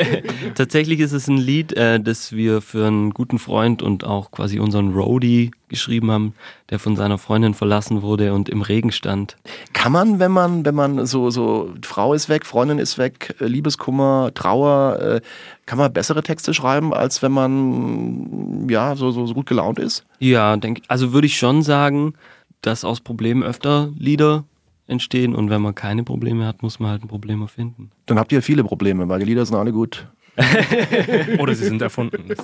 Tatsächlich 0.54 1.00
ist 1.00 1.12
es 1.12 1.26
ein 1.28 1.36
Lied, 1.36 1.72
äh, 1.72 1.98
das 1.98 2.32
wir 2.32 2.60
für 2.60 2.86
einen 2.86 3.10
guten 3.10 3.38
Freund 3.38 3.82
und 3.82 4.04
auch 4.04 4.30
quasi 4.30 4.60
unseren 4.60 4.94
Roadie 4.94 5.50
geschrieben 5.68 6.10
haben, 6.10 6.34
der 6.70 6.78
von 6.78 6.94
seiner 6.94 7.18
Freundin 7.18 7.54
verlassen 7.54 8.02
wurde 8.02 8.32
und 8.32 8.48
im 8.48 8.62
Regen 8.62 8.92
stand. 8.92 9.36
Kann 9.72 9.90
man, 9.90 10.20
wenn 10.20 10.30
man, 10.30 10.64
wenn 10.64 10.74
man 10.74 11.04
so, 11.04 11.30
so, 11.30 11.74
Frau 11.82 12.14
ist 12.14 12.28
weg, 12.28 12.46
Freundin 12.46 12.78
ist 12.78 12.96
weg, 12.96 13.34
äh, 13.40 13.46
Liebeskummer, 13.46 14.30
Trauer, 14.34 15.00
äh, 15.00 15.20
kann 15.66 15.78
man 15.78 15.92
bessere 15.92 16.22
Texte 16.22 16.54
schreiben, 16.54 16.94
als 16.94 17.22
wenn 17.22 17.32
man 17.32 18.68
ja 18.68 18.94
so, 18.94 19.10
so, 19.10 19.26
so 19.26 19.34
gut 19.34 19.46
gelaunt 19.46 19.80
ist? 19.80 20.04
Ja, 20.20 20.56
denk, 20.56 20.82
also 20.88 21.12
würde 21.12 21.26
ich 21.26 21.36
schon 21.36 21.62
sagen, 21.62 22.14
dass 22.60 22.84
aus 22.84 23.00
Problemen 23.00 23.42
öfter 23.42 23.90
Lieder 23.98 24.44
entstehen 24.86 25.34
und 25.34 25.50
wenn 25.50 25.62
man 25.62 25.74
keine 25.74 26.04
Probleme 26.04 26.46
hat, 26.46 26.62
muss 26.62 26.78
man 26.78 26.90
halt 26.90 27.02
ein 27.02 27.08
Problem 27.08 27.42
erfinden. 27.42 27.90
Dann 28.06 28.18
habt 28.18 28.32
ihr 28.32 28.42
viele 28.42 28.64
Probleme, 28.64 29.08
weil 29.08 29.20
die 29.20 29.26
Lieder 29.26 29.44
sind 29.46 29.56
alle 29.56 29.72
gut. 29.72 30.08
Oder 31.38 31.54
sie 31.54 31.66
sind 31.66 31.80
erfunden. 31.80 32.34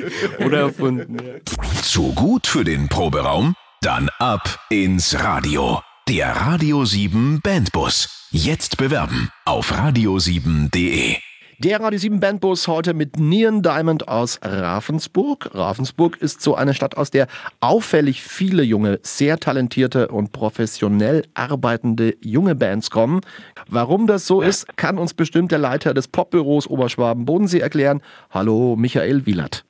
Oder 0.45 0.61
erfunden. 0.61 1.17
Ja. 1.19 1.83
Zu 1.83 2.13
gut 2.15 2.47
für 2.47 2.65
den 2.65 2.89
Proberaum? 2.89 3.55
Dann 3.83 4.09
ab 4.19 4.59
ins 4.71 5.19
Radio. 5.19 5.81
Der 6.09 6.37
Radio 6.37 6.85
7 6.85 7.41
Bandbus. 7.43 8.29
Jetzt 8.31 8.77
bewerben 8.77 9.31
auf 9.45 9.73
radio7.de. 9.73 11.17
Der 11.63 11.79
Radio 11.79 11.99
7 11.99 12.21
Bandbus 12.21 12.69
heute 12.69 12.95
mit 12.95 13.19
Neon 13.19 13.61
Diamond 13.61 14.09
aus 14.09 14.41
Ravensburg. 14.43 15.51
Ravensburg 15.53 16.17
ist 16.17 16.41
so 16.41 16.55
eine 16.55 16.73
Stadt, 16.73 16.97
aus 16.97 17.11
der 17.11 17.27
auffällig 17.61 18.23
viele 18.23 18.63
junge, 18.63 18.99
sehr 19.03 19.39
talentierte 19.39 20.09
und 20.09 20.33
professionell 20.33 21.27
arbeitende 21.35 22.17
junge 22.23 22.55
Bands 22.55 22.89
kommen. 22.89 23.21
Warum 23.69 24.07
das 24.07 24.27
so 24.27 24.41
ist, 24.41 24.75
kann 24.79 24.97
uns 24.97 25.13
bestimmt 25.13 25.53
der 25.53 25.59
Leiter 25.59 25.93
des 25.93 26.09
Popbüros 26.09 26.67
Oberschwaben-Bodensee 26.67 27.59
erklären. 27.61 28.01
Hallo, 28.31 28.75
Michael 28.77 29.27
Wielert. 29.27 29.67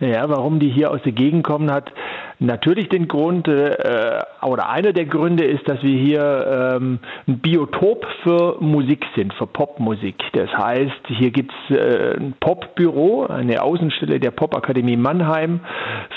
Ja, 0.00 0.28
warum 0.28 0.58
die 0.58 0.70
hier 0.70 0.90
aus 0.90 1.00
der 1.02 1.12
Gegend 1.12 1.44
kommen, 1.44 1.70
hat 1.70 1.92
natürlich 2.40 2.88
den 2.88 3.06
Grund, 3.06 3.46
äh, 3.46 4.22
oder 4.42 4.68
einer 4.68 4.92
der 4.92 5.06
Gründe 5.06 5.44
ist, 5.44 5.68
dass 5.68 5.82
wir 5.82 5.98
hier 5.98 6.76
ähm, 6.76 6.98
ein 7.28 7.38
Biotop 7.38 8.06
für 8.22 8.56
Musik 8.60 9.04
sind, 9.14 9.32
für 9.34 9.46
Popmusik. 9.46 10.16
Das 10.32 10.50
heißt, 10.52 10.92
hier 11.06 11.30
gibt's 11.30 11.54
äh, 11.70 12.16
ein 12.16 12.34
Popbüro, 12.40 13.26
eine 13.26 13.62
Außenstelle 13.62 14.18
der 14.18 14.32
Popakademie 14.32 14.96
Mannheim 14.96 15.60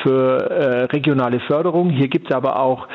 für 0.01 0.49
äh, 0.49 0.83
regionale 0.85 1.39
Förderung. 1.41 1.89
Hier 1.89 2.07
gibt's 2.07 2.31
aber 2.31 2.59
auch 2.59 2.87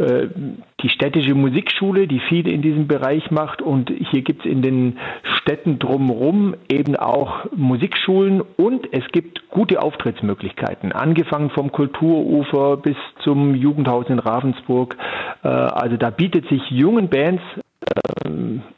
die 0.00 0.88
städtische 0.88 1.34
Musikschule, 1.34 2.06
die 2.06 2.20
viel 2.20 2.48
in 2.48 2.62
diesem 2.62 2.86
Bereich 2.86 3.30
macht. 3.30 3.60
Und 3.60 3.90
hier 4.10 4.22
gibt 4.22 4.44
es 4.44 4.50
in 4.50 4.62
den 4.62 4.98
Städten 5.40 5.78
drumherum 5.78 6.54
eben 6.70 6.96
auch 6.96 7.44
Musikschulen 7.54 8.40
und 8.56 8.88
es 8.92 9.04
gibt 9.12 9.48
gute 9.50 9.82
Auftrittsmöglichkeiten, 9.82 10.92
angefangen 10.92 11.50
vom 11.50 11.72
Kulturufer 11.72 12.76
bis 12.76 12.96
zum 13.22 13.54
Jugendhaus 13.54 14.06
in 14.08 14.18
Ravensburg. 14.18 14.96
Äh, 15.42 15.48
also 15.48 15.96
da 15.96 16.10
bietet 16.10 16.48
sich 16.48 16.62
jungen 16.70 17.08
Bands 17.08 17.42
äh, 17.80 18.30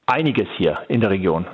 einiges 0.06 0.48
hier 0.56 0.78
in 0.88 1.00
der 1.00 1.10
Region. 1.10 1.46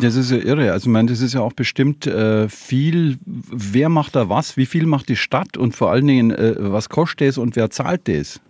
Das 0.00 0.14
ist 0.14 0.30
ja 0.30 0.38
irre. 0.38 0.70
Also, 0.70 0.88
ich 0.88 0.92
meine, 0.92 1.08
das 1.08 1.20
ist 1.20 1.34
ja 1.34 1.40
auch 1.40 1.52
bestimmt 1.52 2.06
äh, 2.06 2.48
viel. 2.48 3.18
Wer 3.24 3.88
macht 3.88 4.14
da 4.14 4.28
was? 4.28 4.56
Wie 4.56 4.66
viel 4.66 4.86
macht 4.86 5.08
die 5.08 5.16
Stadt? 5.16 5.56
Und 5.56 5.74
vor 5.74 5.90
allen 5.90 6.06
Dingen, 6.06 6.30
äh, 6.30 6.54
was 6.58 6.88
kostet 6.88 7.28
es 7.28 7.38
und 7.38 7.56
wer 7.56 7.70
zahlt 7.70 8.06
das? 8.06 8.40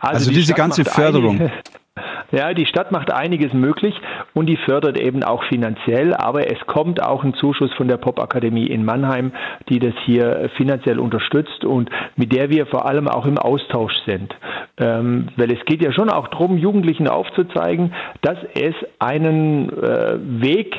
also, 0.00 0.16
also 0.16 0.30
die 0.30 0.36
diese 0.36 0.52
Stadt 0.52 0.56
ganze 0.56 0.84
Förderung. 0.84 1.40
Einige, 1.40 1.52
ja, 2.32 2.54
die 2.54 2.66
Stadt 2.66 2.92
macht 2.92 3.12
einiges 3.12 3.52
möglich 3.52 3.94
und 4.34 4.46
die 4.46 4.56
fördert 4.56 4.98
eben 4.98 5.22
auch 5.22 5.44
finanziell, 5.44 6.14
aber 6.14 6.50
es 6.50 6.58
kommt 6.66 7.02
auch 7.02 7.22
ein 7.24 7.34
Zuschuss 7.34 7.72
von 7.74 7.88
der 7.88 7.98
Popakademie 7.98 8.66
in 8.66 8.84
Mannheim, 8.84 9.32
die 9.68 9.78
das 9.78 9.94
hier 10.04 10.50
finanziell 10.56 10.98
unterstützt 10.98 11.64
und 11.64 11.90
mit 12.16 12.32
der 12.32 12.50
wir 12.50 12.66
vor 12.66 12.86
allem 12.86 13.08
auch 13.08 13.26
im 13.26 13.38
Austausch 13.38 13.94
sind. 14.06 14.34
Ähm, 14.78 15.28
weil 15.36 15.52
es 15.52 15.64
geht 15.66 15.82
ja 15.82 15.92
schon 15.92 16.08
auch 16.08 16.28
darum, 16.28 16.56
Jugendlichen 16.56 17.08
aufzuzeigen, 17.08 17.92
dass 18.22 18.38
es 18.54 18.74
einen 18.98 19.70
äh, 19.70 20.18
Weg 20.18 20.74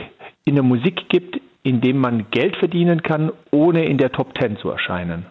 in 0.45 0.55
der 0.55 0.63
Musik 0.63 1.09
gibt, 1.09 1.39
in 1.63 1.79
dem 1.79 1.97
man 1.97 2.25
Geld 2.31 2.57
verdienen 2.57 3.03
kann, 3.03 3.31
ohne 3.51 3.85
in 3.85 3.97
der 3.97 4.11
Top 4.11 4.35
Ten 4.35 4.57
zu 4.57 4.69
erscheinen. 4.69 5.25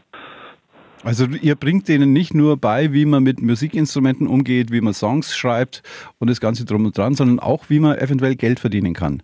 Also 1.05 1.27
ihr 1.27 1.57
bringt 1.57 1.88
denen 1.88 2.12
nicht 2.12 2.35
nur 2.35 2.57
bei, 2.57 2.93
wie 2.93 3.05
man 3.05 3.23
mit 3.23 3.43
Musikinstrumenten 3.43 4.27
umgeht, 4.27 4.71
wie 4.71 4.81
man 4.81 4.95
Songs 4.95 5.37
schreibt 5.37 5.83
und 6.19 6.31
das 6.31 6.41
Ganze 6.41 6.65
drum 6.65 6.85
und 6.85 6.97
dran, 6.97 7.15
sondern 7.15 7.41
auch, 7.41 7.65
wie 7.69 7.81
man 7.81 7.99
eventuell 7.99 8.37
Geld 8.37 8.61
verdienen 8.61 8.95
kann. 8.95 9.23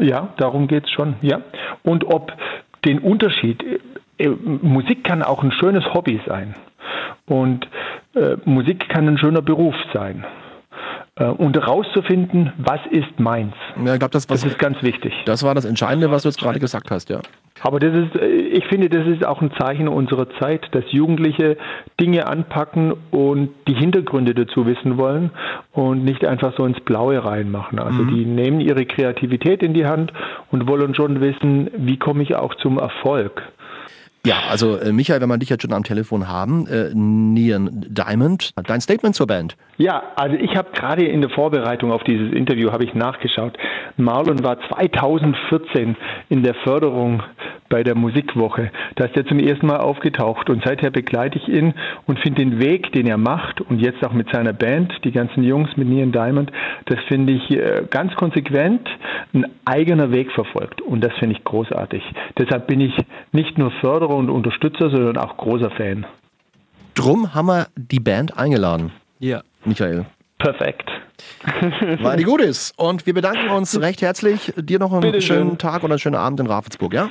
Ja, 0.00 0.32
darum 0.38 0.68
geht's 0.68 0.90
schon, 0.90 1.14
ja. 1.20 1.42
Und 1.82 2.04
ob 2.04 2.32
den 2.84 2.98
Unterschied, 2.98 3.62
äh, 4.18 4.28
Musik 4.28 5.04
kann 5.04 5.22
auch 5.22 5.42
ein 5.42 5.52
schönes 5.52 5.84
Hobby 5.94 6.20
sein. 6.26 6.54
Und 7.26 7.68
äh, 8.14 8.36
Musik 8.44 8.88
kann 8.88 9.06
ein 9.08 9.18
schöner 9.18 9.42
Beruf 9.42 9.74
sein. 9.92 10.24
Äh, 11.22 11.26
und 11.26 11.56
herauszufinden, 11.56 12.52
was 12.58 12.80
ist 12.90 13.18
meins. 13.18 13.54
Ja, 13.84 13.94
ich 13.94 13.98
glaube, 13.98 14.12
das, 14.12 14.26
das 14.26 14.44
ist 14.44 14.58
ganz 14.58 14.82
wichtig. 14.82 15.12
Das 15.24 15.42
war 15.42 15.54
das 15.54 15.64
Entscheidende, 15.64 16.10
was 16.10 16.22
du 16.22 16.28
jetzt 16.28 16.40
gerade 16.40 16.58
gesagt 16.58 16.90
hast, 16.90 17.10
ja. 17.10 17.20
Aber 17.60 17.78
das 17.78 17.94
ist, 17.94 18.16
äh, 18.20 18.26
ich 18.26 18.66
finde, 18.66 18.88
das 18.88 19.06
ist 19.06 19.24
auch 19.24 19.40
ein 19.40 19.52
Zeichen 19.58 19.86
unserer 19.86 20.28
Zeit, 20.40 20.66
dass 20.72 20.84
Jugendliche 20.90 21.56
Dinge 22.00 22.26
anpacken 22.26 22.94
und 23.10 23.50
die 23.68 23.74
Hintergründe 23.74 24.34
dazu 24.34 24.66
wissen 24.66 24.98
wollen 24.98 25.30
und 25.72 26.04
nicht 26.04 26.24
einfach 26.26 26.56
so 26.56 26.66
ins 26.66 26.80
Blaue 26.80 27.24
reinmachen. 27.24 27.78
Also 27.78 28.04
die 28.04 28.24
nehmen 28.24 28.60
ihre 28.60 28.84
Kreativität 28.84 29.62
in 29.62 29.74
die 29.74 29.86
Hand 29.86 30.12
und 30.50 30.68
wollen 30.68 30.94
schon 30.94 31.20
wissen, 31.20 31.70
wie 31.76 31.98
komme 31.98 32.22
ich 32.22 32.34
auch 32.34 32.54
zum 32.56 32.78
Erfolg. 32.78 33.42
Ja, 34.24 34.36
also 34.48 34.76
äh, 34.76 34.92
Michael, 34.92 35.20
wenn 35.20 35.28
wir 35.28 35.38
dich 35.38 35.48
jetzt 35.48 35.62
schon 35.62 35.72
am 35.72 35.82
Telefon 35.82 36.28
haben, 36.28 36.68
äh, 36.68 36.90
Neon 36.94 37.84
Diamond, 37.88 38.52
dein 38.54 38.80
Statement 38.80 39.16
zur 39.16 39.26
Band. 39.26 39.56
Ja, 39.78 40.00
also 40.14 40.36
ich 40.36 40.54
habe 40.54 40.70
gerade 40.72 41.04
in 41.04 41.22
der 41.22 41.30
Vorbereitung 41.30 41.90
auf 41.90 42.04
dieses 42.04 42.32
Interview 42.32 42.70
habe 42.70 42.84
ich 42.84 42.94
nachgeschaut. 42.94 43.58
Marlon 43.96 44.44
war 44.44 44.58
2014 44.68 45.96
in 46.28 46.44
der 46.44 46.54
Förderung 46.54 47.24
bei 47.72 47.82
der 47.82 47.94
Musikwoche. 47.96 48.70
Da 48.96 49.06
ist 49.06 49.16
er 49.16 49.24
zum 49.26 49.38
ersten 49.38 49.66
Mal 49.66 49.78
aufgetaucht 49.78 50.50
und 50.50 50.62
seither 50.62 50.90
begleite 50.90 51.38
ich 51.38 51.48
ihn 51.48 51.72
und 52.06 52.18
finde 52.20 52.42
den 52.44 52.60
Weg, 52.60 52.92
den 52.92 53.06
er 53.06 53.16
macht 53.16 53.62
und 53.62 53.78
jetzt 53.80 54.04
auch 54.04 54.12
mit 54.12 54.28
seiner 54.30 54.52
Band, 54.52 54.92
die 55.04 55.10
ganzen 55.10 55.42
Jungs 55.42 55.70
mit 55.76 55.88
Neon 55.88 56.12
Diamond, 56.12 56.52
das 56.84 56.98
finde 57.08 57.32
ich 57.32 57.50
äh, 57.50 57.84
ganz 57.90 58.14
konsequent 58.14 58.86
ein 59.32 59.46
eigener 59.64 60.12
Weg 60.12 60.30
verfolgt 60.32 60.82
und 60.82 61.02
das 61.02 61.12
finde 61.18 61.34
ich 61.36 61.44
großartig. 61.44 62.02
Deshalb 62.38 62.66
bin 62.66 62.80
ich 62.82 62.94
nicht 63.32 63.56
nur 63.56 63.70
Förderer 63.80 64.16
und 64.16 64.28
Unterstützer, 64.28 64.90
sondern 64.90 65.16
auch 65.16 65.38
großer 65.38 65.70
Fan. 65.70 66.04
Drum 66.94 67.34
haben 67.34 67.46
wir 67.46 67.68
die 67.76 68.00
Band 68.00 68.36
eingeladen, 68.36 68.92
Ja. 69.18 69.40
Michael. 69.64 70.04
Perfekt. 70.38 70.90
Weil 72.02 72.16
die 72.18 72.24
gut 72.24 72.42
ist. 72.42 72.76
Und 72.76 73.06
wir 73.06 73.14
bedanken 73.14 73.48
uns 73.50 73.80
recht 73.80 74.02
herzlich. 74.02 74.52
Dir 74.56 74.78
noch 74.78 74.92
einen 74.92 75.00
Bitte 75.02 75.22
schönen 75.22 75.50
schön. 75.50 75.58
Tag 75.58 75.84
und 75.84 75.90
einen 75.92 76.00
schönen 76.00 76.16
Abend 76.16 76.40
in 76.40 76.46
Ravensburg, 76.48 76.92
ja? 76.92 77.08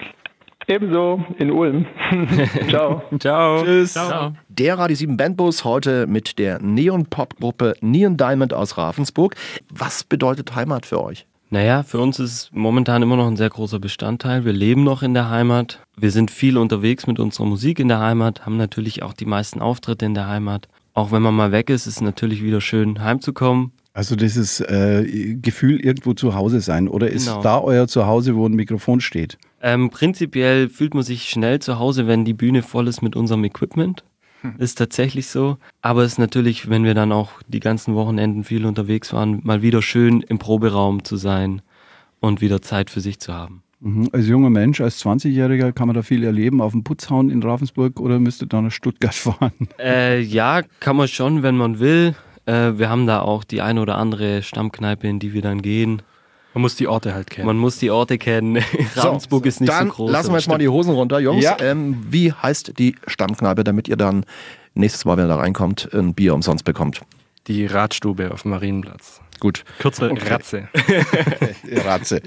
Ebenso 0.72 1.22
in 1.38 1.52
Ulm. 1.52 1.86
Ciao. 2.70 3.02
Ciao. 3.20 3.62
Tschüss. 3.62 3.92
Ciao. 3.92 4.32
Der 4.48 4.78
Radio 4.78 4.96
7 4.96 5.18
Bandbus 5.18 5.66
heute 5.66 6.08
mit 6.08 6.40
der 6.40 6.62
Neon-Pop-Gruppe 6.62 7.74
Neon 7.82 8.16
Diamond 8.16 8.54
aus 8.54 8.78
Ravensburg. 8.78 9.36
Was 9.70 10.06
bedeutet 10.06 10.56
Heimat 10.56 10.86
für 10.86 11.04
euch? 11.04 11.28
Naja, 11.50 11.84
für 11.84 12.00
uns 12.00 12.20
ist 12.20 12.32
es 12.32 12.50
momentan 12.54 13.02
immer 13.02 13.18
noch 13.18 13.28
ein 13.28 13.36
sehr 13.36 13.50
großer 13.50 13.80
Bestandteil. 13.80 14.46
Wir 14.46 14.54
leben 14.54 14.86
noch 14.86 15.04
in 15.04 15.14
der 15.14 15.30
Heimat. 15.30 15.82
Wir 15.98 16.12
sind 16.12 16.32
viel 16.32 16.58
unterwegs 16.58 17.06
mit 17.06 17.20
unserer 17.20 17.48
Musik 17.48 17.78
in 17.78 17.90
der 17.90 18.00
Heimat, 18.00 18.46
haben 18.46 18.56
natürlich 18.56 19.04
auch 19.04 19.12
die 19.12 19.26
meisten 19.26 19.60
Auftritte 19.60 20.06
in 20.06 20.14
der 20.14 20.30
Heimat. 20.30 20.70
Auch 20.94 21.12
wenn 21.12 21.22
man 21.22 21.36
mal 21.36 21.52
weg 21.52 21.70
ist, 21.70 21.86
ist 21.86 21.96
es 21.98 22.02
natürlich 22.02 22.42
wieder 22.44 22.62
schön, 22.62 23.04
heimzukommen. 23.04 23.74
Also 23.94 24.16
dieses 24.16 24.62
äh, 24.62 25.36
Gefühl, 25.42 25.82
irgendwo 25.82 26.14
zu 26.14 26.34
Hause 26.34 26.62
sein. 26.62 26.88
Oder 26.88 27.10
ist 27.10 27.28
Genau. 27.28 27.42
da 27.42 27.60
euer 27.60 27.90
Zuhause, 27.90 28.38
wo 28.38 28.46
ein 28.48 28.54
Mikrofon 28.54 29.02
steht? 29.02 29.38
Ähm, 29.62 29.90
prinzipiell 29.90 30.70
fühlt 30.70 30.94
man 30.94 31.04
sich 31.04 31.30
schnell 31.30 31.60
zu 31.60 31.80
Hause, 31.80 32.08
wenn 32.08 32.26
die 32.26 32.34
Bühne 32.34 32.64
voll 32.64 32.88
ist 32.88 33.02
mit 33.02 33.16
unserem 33.16 33.44
Equipment. 33.44 34.04
Ist 34.58 34.78
tatsächlich 34.78 35.28
so. 35.28 35.58
Aber 35.82 36.04
es 36.04 36.14
ist 36.14 36.18
natürlich, 36.18 36.70
wenn 36.70 36.84
wir 36.84 36.94
dann 36.94 37.12
auch 37.12 37.42
die 37.48 37.60
ganzen 37.60 37.94
Wochenenden 37.96 38.44
viel 38.44 38.66
unterwegs 38.66 39.14
waren, 39.14 39.42
mal 39.44 39.62
wieder 39.62 39.82
schön 39.82 40.22
im 40.22 40.40
Proberaum 40.40 41.04
zu 41.04 41.16
sein 41.16 41.62
und 42.20 42.42
wieder 42.42 42.62
Zeit 42.62 42.90
für 42.90 43.02
sich 43.02 43.20
zu 43.20 43.34
haben. 43.34 43.64
Mhm. 43.80 44.10
Als 44.12 44.28
junger 44.28 44.50
Mensch, 44.50 44.82
als 44.82 45.04
20-Jähriger 45.04 45.72
kann 45.72 45.88
man 45.88 45.96
da 45.96 46.02
viel 46.02 46.24
erleben 46.24 46.62
auf 46.62 46.72
dem 46.72 46.84
Putzhauen 46.84 47.30
in 47.30 47.44
Ravensburg 47.44 48.00
oder 48.00 48.20
müsste 48.20 48.48
da 48.48 48.62
nach 48.62 48.72
Stuttgart 48.72 49.14
fahren? 49.16 49.54
Äh, 49.80 50.22
ja, 50.22 50.62
kann 50.80 50.96
man 50.96 51.08
schon, 51.08 51.44
wenn 51.44 51.58
man 51.58 51.80
will. 51.80 52.16
Äh, 52.46 52.78
wir 52.78 52.90
haben 52.90 53.08
da 53.08 53.22
auch 53.22 53.44
die 53.44 53.62
eine 53.62 53.82
oder 53.82 53.98
andere 53.98 54.44
Stammkneipe, 54.44 55.08
in 55.08 55.20
die 55.20 55.34
wir 55.34 55.42
dann 55.42 55.62
gehen. 55.62 56.02
Man 56.54 56.62
muss 56.62 56.76
die 56.76 56.88
Orte 56.88 57.14
halt 57.14 57.30
kennen. 57.30 57.48
Man 57.48 57.58
muss 57.58 57.78
die 57.78 57.92
Orte 57.92 58.18
kennen. 58.18 58.58
Ravensburg 58.96 59.46
ist 59.46 59.62
nicht 59.62 59.72
so 59.72 59.86
groß. 59.86 60.12
lassen 60.12 60.32
wir 60.32 60.38
jetzt 60.38 60.48
mal 60.48 60.58
die 60.58 60.68
Hosen 60.68 60.94
runter, 60.94 61.20
Jungs. 61.20 61.44
Ja. 61.44 61.58
Ähm, 61.60 62.06
wie 62.10 62.34
heißt 62.34 62.78
die 62.78 62.96
Stammkneipe, 63.08 63.64
damit 63.64 63.88
ihr 63.88 63.96
dann 63.98 64.26
nächstes 64.74 65.06
Mal, 65.06 65.18
wenn 65.18 65.26
ihr 65.26 65.30
da 65.30 65.38
reinkommt, 65.38 65.90
ein 65.94 66.14
Bier 66.14 66.34
umsonst 66.34 66.66
bekommt? 66.66 67.02
Die 67.48 67.66
Radstube 67.66 68.32
auf 68.32 68.42
dem 68.42 68.52
Marienplatz. 68.52 69.22
Gut. 69.42 69.64
Kürzel 69.80 70.14
Ratze. 70.14 70.68
Ratze. 71.84 72.22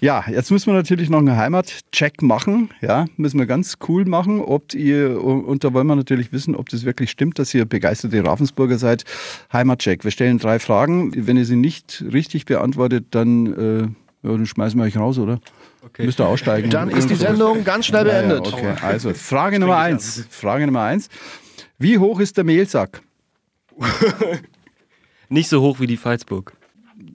Ja, 0.00 0.24
jetzt 0.26 0.50
müssen 0.50 0.68
wir 0.68 0.74
natürlich 0.74 1.10
noch 1.10 1.18
einen 1.18 1.36
Heimatcheck 1.36 2.22
machen. 2.22 2.70
Ja, 2.80 3.04
müssen 3.18 3.38
wir 3.38 3.44
ganz 3.44 3.74
cool 3.86 4.06
machen. 4.06 4.40
Ob 4.40 4.72
ihr, 4.72 5.22
und 5.22 5.64
da 5.64 5.74
wollen 5.74 5.86
wir 5.86 5.96
natürlich 5.96 6.32
wissen, 6.32 6.56
ob 6.56 6.70
das 6.70 6.86
wirklich 6.86 7.10
stimmt, 7.10 7.38
dass 7.38 7.52
ihr 7.52 7.66
begeisterte 7.66 8.24
Ravensburger 8.24 8.78
seid. 8.78 9.04
Heimatcheck. 9.52 10.02
Wir 10.02 10.10
stellen 10.10 10.38
drei 10.38 10.58
Fragen. 10.58 11.12
Wenn 11.14 11.36
ihr 11.36 11.44
sie 11.44 11.56
nicht 11.56 12.02
richtig 12.10 12.46
beantwortet, 12.46 13.08
dann, 13.10 13.46
äh, 13.46 13.80
ja, 13.82 13.88
dann 14.22 14.46
schmeißen 14.46 14.80
wir 14.80 14.84
euch 14.84 14.96
raus, 14.96 15.18
oder? 15.18 15.38
Müsst 15.98 16.18
ihr 16.20 16.26
aussteigen. 16.26 16.70
Dann 16.70 16.88
ist 16.88 17.10
die 17.10 17.16
Sendung 17.16 17.64
ganz 17.64 17.84
schnell 17.84 18.06
Ja, 18.06 18.14
ja, 18.14 18.20
beendet. 18.28 18.50
okay, 18.50 18.72
also 18.80 19.12
Frage 19.12 19.58
Nummer 19.60 19.76
eins. 19.76 20.26
Frage 20.30 20.64
Nummer 20.64 20.82
eins. 20.84 21.10
Wie 21.78 21.98
hoch 21.98 22.18
ist 22.18 22.38
der 22.38 22.44
Mehlsack? 22.44 23.02
Nicht 25.28 25.48
so 25.48 25.60
hoch 25.60 25.80
wie 25.80 25.86
die 25.86 25.96
Pfalzburg. 25.96 26.52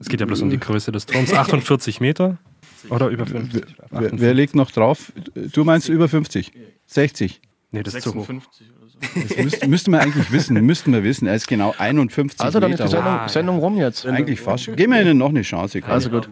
Es 0.00 0.08
geht 0.08 0.20
ja 0.20 0.26
bloß 0.26 0.42
um 0.42 0.50
die 0.50 0.60
Größe 0.60 0.92
des 0.92 1.06
Turms. 1.06 1.32
48 1.34 2.00
Meter 2.00 2.38
oder 2.88 3.08
über 3.08 3.26
50? 3.26 3.62
Wer, 3.90 4.10
wer 4.12 4.34
legt 4.34 4.54
noch 4.54 4.70
drauf? 4.70 5.12
Du 5.52 5.64
meinst 5.64 5.88
über 5.88 6.08
50? 6.08 6.52
60? 6.86 7.40
Nee, 7.70 7.82
das 7.82 7.94
ist 7.94 8.02
zu 8.04 8.14
hoch. 8.14 8.28
Das 9.14 9.36
müsst, 9.36 9.66
müssten 9.66 9.90
wir 9.92 10.00
eigentlich 10.00 10.30
wissen. 10.30 10.54
Müssten 10.64 10.92
wir 10.92 11.02
wissen. 11.02 11.26
Er 11.26 11.34
ist 11.34 11.48
genau 11.48 11.74
51 11.76 12.40
Also 12.40 12.60
dann 12.60 12.70
ist 12.72 12.78
Meter 12.80 12.90
die 12.90 12.96
hoch. 12.96 13.02
Sendung, 13.02 13.28
Sendung 13.28 13.58
rum 13.58 13.76
jetzt. 13.78 14.06
Eigentlich 14.06 14.40
fast. 14.40 14.76
Geben 14.76 14.92
wir 14.92 15.00
Ihnen 15.00 15.18
noch 15.18 15.30
eine 15.30 15.42
Chance. 15.42 15.80
Karl. 15.80 15.94
Also 15.94 16.10
gut. 16.10 16.28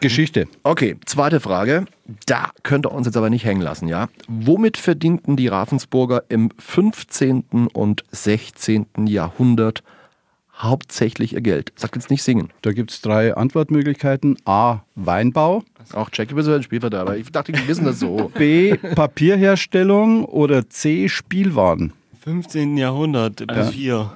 Geschichte. 0.00 0.46
Okay, 0.62 0.96
zweite 1.06 1.40
Frage. 1.40 1.86
Da 2.26 2.50
könnt 2.62 2.86
ihr 2.86 2.92
uns 2.92 3.06
jetzt 3.06 3.16
aber 3.16 3.30
nicht 3.30 3.44
hängen 3.44 3.62
lassen, 3.62 3.88
ja? 3.88 4.08
Womit 4.28 4.76
verdienten 4.76 5.36
die 5.36 5.48
Ravensburger 5.48 6.24
im 6.28 6.50
15. 6.58 7.44
und 7.72 8.04
16. 8.10 8.86
Jahrhundert 9.06 9.82
hauptsächlich 10.62 11.32
ihr 11.32 11.40
Geld? 11.40 11.72
Sagt 11.76 11.96
jetzt 11.96 12.10
nicht 12.10 12.22
singen. 12.22 12.50
Da 12.62 12.72
gibt 12.72 12.90
es 12.90 13.00
drei 13.00 13.34
Antwortmöglichkeiten. 13.34 14.36
A. 14.44 14.80
Weinbau. 14.94 15.64
Auch 15.92 16.10
Jackie 16.12 16.34
bist 16.34 16.48
du 16.48 16.54
ein 16.54 16.62
Spielverderber. 16.62 17.16
Ich 17.16 17.30
dachte, 17.30 17.52
die 17.52 17.66
wissen 17.66 17.84
das 17.84 17.98
so. 17.98 18.30
B. 18.38 18.76
Papierherstellung. 18.76 20.24
Oder 20.24 20.68
C. 20.68 21.08
Spielwaren. 21.08 21.92
15. 22.22 22.76
Jahrhundert, 22.76 23.46
bis 23.46 23.70
vier. 23.70 24.12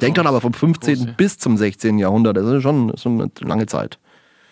Denkt 0.00 0.18
dann 0.18 0.26
aber 0.26 0.40
vom 0.40 0.52
15. 0.52 1.14
bis 1.16 1.38
zum 1.38 1.56
16. 1.56 1.98
Jahrhundert. 1.98 2.36
Das 2.36 2.46
ist 2.46 2.62
schon 2.62 2.92
so 2.96 3.08
eine 3.08 3.30
lange 3.40 3.66
Zeit. 3.66 3.98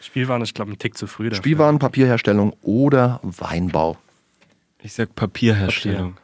Spielwaren 0.00 0.42
ist, 0.42 0.54
glaube 0.54 0.70
ich, 0.70 0.76
ein 0.76 0.78
Tick 0.78 0.96
zu 0.96 1.06
früh 1.06 1.30
dafür. 1.30 1.42
Spielwaren, 1.42 1.78
Papierherstellung 1.78 2.54
oder 2.62 3.20
Weinbau. 3.22 3.96
Ich 4.82 4.92
sag 4.92 5.14
Papierherstellung. 5.14 6.16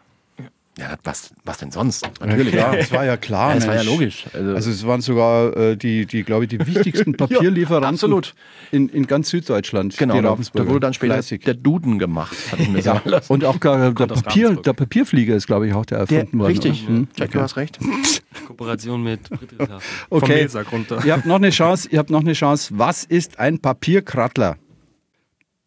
Ja, 0.80 0.96
was, 1.04 1.34
was 1.44 1.58
denn 1.58 1.70
sonst? 1.70 2.08
Natürlich. 2.20 2.54
Ja, 2.54 2.74
das 2.74 2.90
war 2.90 3.04
ja 3.04 3.18
klar. 3.18 3.50
Ja, 3.50 3.54
das 3.56 3.66
war 3.68 3.74
ja 3.74 3.82
logisch. 3.82 4.24
Also- 4.32 4.54
Also, 4.54 4.70
es 4.70 4.86
waren 4.86 5.02
sogar 5.02 5.54
äh, 5.56 5.76
die, 5.76 6.06
die 6.06 6.22
glaube 6.22 6.44
ich, 6.44 6.48
die 6.48 6.66
wichtigsten 6.66 7.12
Papierlieferanten 7.16 7.94
absolut. 7.96 8.34
In, 8.70 8.88
in 8.88 9.06
ganz 9.06 9.28
Süddeutschland. 9.28 9.96
Genau, 9.98 10.14
die 10.14 10.22
da, 10.22 10.30
Ravensburger. 10.30 10.64
da 10.64 10.70
wurde 10.70 10.80
dann 10.80 10.94
später 10.94 11.14
Fleißig. 11.14 11.42
der 11.42 11.52
Duden 11.54 11.98
gemacht, 11.98 12.34
hat 12.50 12.60
ich 12.60 12.68
mir 12.70 12.78
Ja, 12.78 12.82
sagen 12.82 13.10
lassen. 13.10 13.30
und 13.32 13.44
auch 13.44 13.60
gar, 13.60 13.92
der, 13.92 14.10
aus 14.10 14.22
Papier, 14.22 14.56
der 14.56 14.72
Papierflieger 14.72 15.34
ist, 15.36 15.46
glaube 15.46 15.66
ich, 15.68 15.74
auch 15.74 15.84
der 15.84 16.06
Der, 16.06 16.18
erfunden 16.20 16.38
worden. 16.38 16.48
richtig, 16.50 16.88
Mhm. 16.88 17.08
Jack, 17.16 17.32
du 17.32 17.40
hast 17.40 17.56
recht. 17.56 17.78
Kooperation 18.46 19.02
mit 19.02 19.20
Friedrichshafen. 19.28 19.80
Vom 20.08 20.18
Okay, 20.18 20.34
Mehlsack 20.36 20.72
runter. 20.72 21.02
ihr 21.04 21.12
habt 21.12 21.26
noch 21.26 21.36
eine 21.36 21.50
Chance. 21.50 21.88
Ihr 21.90 21.98
habt 21.98 22.10
noch 22.10 22.20
eine 22.20 22.32
Chance. 22.32 22.72
Was 22.78 23.04
ist 23.04 23.38
ein 23.38 23.58
Papierkrattler? 23.58 24.56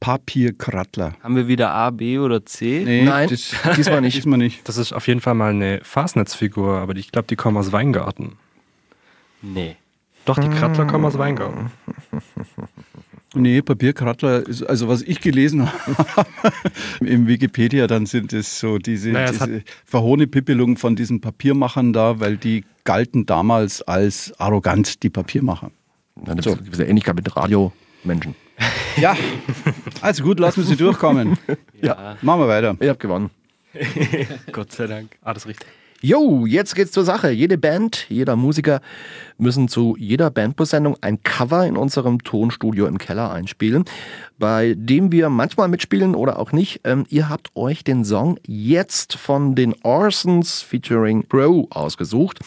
Papierkrattler. 0.04 1.16
Haben 1.24 1.38
wir 1.38 1.48
wieder 1.48 1.72
A, 1.72 1.89
B 1.89 2.20
oder 2.20 2.46
C? 2.46 2.84
Nee, 2.86 3.06
Nein, 3.06 3.30
das, 3.30 3.56
diesmal 3.78 4.02
nicht. 4.02 4.18
diesmal 4.18 4.38
nicht. 4.38 4.68
Das 4.68 4.76
ist 4.76 4.92
auf 4.92 5.08
jeden 5.08 5.22
Fall 5.22 5.34
mal 5.34 5.52
eine 5.52 5.80
Fasnetzfigur, 5.82 6.78
aber 6.80 6.94
ich 6.98 7.13
glaube, 7.13 7.28
die 7.30 7.38
kommen 7.38 7.56
aus 7.56 7.72
Weingarten. 7.72 8.34
Nee. 9.42 9.78
Doch, 10.26 10.38
die 10.38 10.50
Krattler 10.50 10.88
kommen 10.88 11.06
aus 11.06 11.18
Weingarten. 11.18 11.72
Nee, 13.34 13.62
Papierkrattler, 13.62 14.46
ist, 14.46 14.63
also 14.63 14.89
was 14.89 15.04
ich 15.04 15.22
gelesen 15.22 15.72
habe 16.18 16.28
im 17.00 17.26
Wikipedia, 17.28 17.88
dann 17.88 18.06
sind 18.06 18.34
es 18.34 18.60
so 18.60 18.80
diese, 18.80 19.12
Naja, 19.12 19.32
es 19.32 19.39
diese 19.39 19.63
Verhohnepippelung 19.86 20.76
von 20.76 20.98
diesen 20.98 21.22
Papiermachern 21.22 21.94
da, 21.94 22.20
weil 22.20 22.36
die 22.36 22.66
galten 22.84 23.26
damals 23.26 23.82
als 23.82 24.34
arrogant, 24.38 25.02
die 25.02 25.10
Papiermacher. 25.10 25.72
Eine 26.26 26.42
gewisse 26.42 26.84
Ähnlichkeit 26.84 27.16
mit 27.16 27.34
Radiomenschen. 27.36 28.36
Ja, 28.98 29.16
also 30.02 30.24
gut, 30.24 30.39
lassen 30.39 30.62
wir 30.62 30.66
sie 30.66 30.76
durchkommen. 30.76 31.38
Ja. 31.82 32.18
Machen 32.22 32.42
wir 32.42 32.48
weiter. 32.48 32.78
Ihr 32.80 32.89
habt 32.89 33.00
gewonnen. 33.00 33.30
Gott 34.52 34.72
sei 34.72 34.88
Dank. 34.88 35.18
Ah, 35.24 35.34
das 35.34 35.44
ist 35.44 35.50
richtig. 35.50 35.68
Jo, 36.06 36.46
jetzt 36.46 36.76
geht's 36.76 36.92
zur 36.92 37.06
Sache. 37.06 37.32
Jede 37.32 37.58
Band, 37.58 38.08
jeder 38.10 38.36
Musiker 38.36 38.82
müssen 39.38 39.70
zu 39.70 39.96
jeder 39.98 40.30
Bandbus-Sendung 40.32 40.98
ein 41.00 41.24
Cover 41.24 41.66
in 41.66 41.78
unserem 41.78 42.22
Tonstudio 42.22 42.88
im 42.88 42.98
Keller 42.98 43.32
einspielen, 43.32 43.86
bei 44.38 44.76
dem 44.78 45.13
wir 45.13 45.30
manchmal 45.30 45.70
mitspielen 45.70 46.13
oder 46.13 46.39
auch 46.39 46.52
nicht. 46.52 46.82
Ähm, 46.84 47.06
ihr 47.08 47.30
habt 47.30 47.52
euch 47.56 47.86
den 47.86 48.04
Song 48.04 48.38
jetzt 48.46 49.16
von 49.16 49.56
den 49.56 49.76
Orsons 49.84 50.62
featuring 50.62 51.24
Bro 51.24 51.68
ausgesucht. 51.70 52.39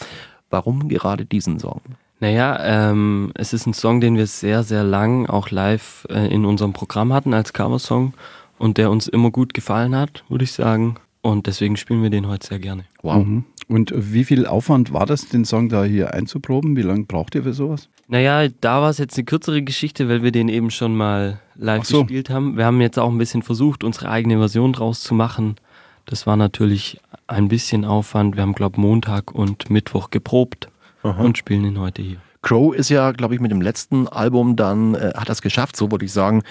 Warum 0.51 0.87
gerade 0.87 1.25
diesen 1.25 1.57
Song? 1.59 1.81
Naja, 2.19 2.89
ähm, 2.89 3.31
es 3.35 3.53
ist 3.53 3.67
ein 3.67 3.73
Song, 3.73 4.01
den 4.01 4.17
wir 4.17 4.25
sehr, 4.25 4.63
sehr 4.63 4.83
lang 4.83 5.27
auch 5.27 5.51
live 5.51 6.07
äh, 6.09 6.33
in 6.33 6.45
unserem 6.45 6.73
Programm 6.73 7.13
hatten 7.13 7.33
als 7.33 7.53
Coversong 7.53 8.13
und 8.57 8.77
der 8.77 8.89
uns 8.89 9.07
immer 9.07 9.29
gut 9.29 9.53
gefallen 9.53 9.95
hat, 9.95 10.23
würde 10.27 10.43
ich 10.43 10.51
sagen. 10.51 10.95
Und 11.21 11.45
deswegen 11.45 11.77
spielen 11.77 12.01
wir 12.01 12.09
den 12.09 12.27
heute 12.27 12.47
sehr 12.47 12.59
gerne. 12.59 12.85
Wow. 13.03 13.23
Mhm. 13.23 13.43
Und 13.67 13.93
wie 13.95 14.23
viel 14.23 14.47
Aufwand 14.47 14.93
war 14.93 15.05
das, 15.05 15.27
den 15.27 15.45
Song 15.45 15.69
da 15.69 15.83
hier 15.83 16.13
einzuproben? 16.13 16.75
Wie 16.75 16.81
lange 16.81 17.03
braucht 17.03 17.35
ihr 17.35 17.43
für 17.43 17.53
sowas? 17.53 17.89
Naja, 18.07 18.47
da 18.61 18.81
war 18.81 18.89
es 18.89 18.97
jetzt 18.97 19.17
eine 19.17 19.25
kürzere 19.25 19.61
Geschichte, 19.61 20.07
weil 20.07 20.23
wir 20.23 20.31
den 20.31 20.47
eben 20.47 20.71
schon 20.71 20.95
mal 20.95 21.41
live 21.55 21.81
Ach 21.81 21.85
so. 21.85 22.01
gespielt 22.03 22.29
haben. 22.29 22.57
Wir 22.57 22.65
haben 22.65 22.79
jetzt 22.79 22.97
auch 22.97 23.11
ein 23.11 23.17
bisschen 23.17 23.43
versucht, 23.43 23.83
unsere 23.83 24.09
eigene 24.09 24.37
Version 24.37 24.73
draus 24.73 25.01
zu 25.01 25.13
machen. 25.13 25.57
Das 26.05 26.25
war 26.25 26.37
natürlich 26.37 26.99
ein 27.27 27.49
bisschen 27.49 27.83
Aufwand. 27.83 28.37
Wir 28.37 28.43
haben, 28.43 28.53
glaube 28.53 28.79
Montag 28.79 29.35
und 29.35 29.69
Mittwoch 29.69 30.09
geprobt 30.09 30.69
und 31.11 31.37
spielen 31.37 31.65
ihn 31.65 31.79
heute 31.79 32.01
hier. 32.01 32.17
Crow 32.43 32.73
ist 32.73 32.89
ja, 32.89 33.11
glaube 33.11 33.33
ich, 33.33 33.41
mit 33.41 33.51
dem 33.51 33.61
letzten 33.61 34.07
Album 34.07 34.55
dann, 34.55 34.93
äh, 34.95 35.11
hat 35.15 35.27
das 35.27 35.41
geschafft, 35.41 35.75
so 35.75 35.91
würde 35.91 36.05
ich 36.05 36.13
sagen, 36.13 36.43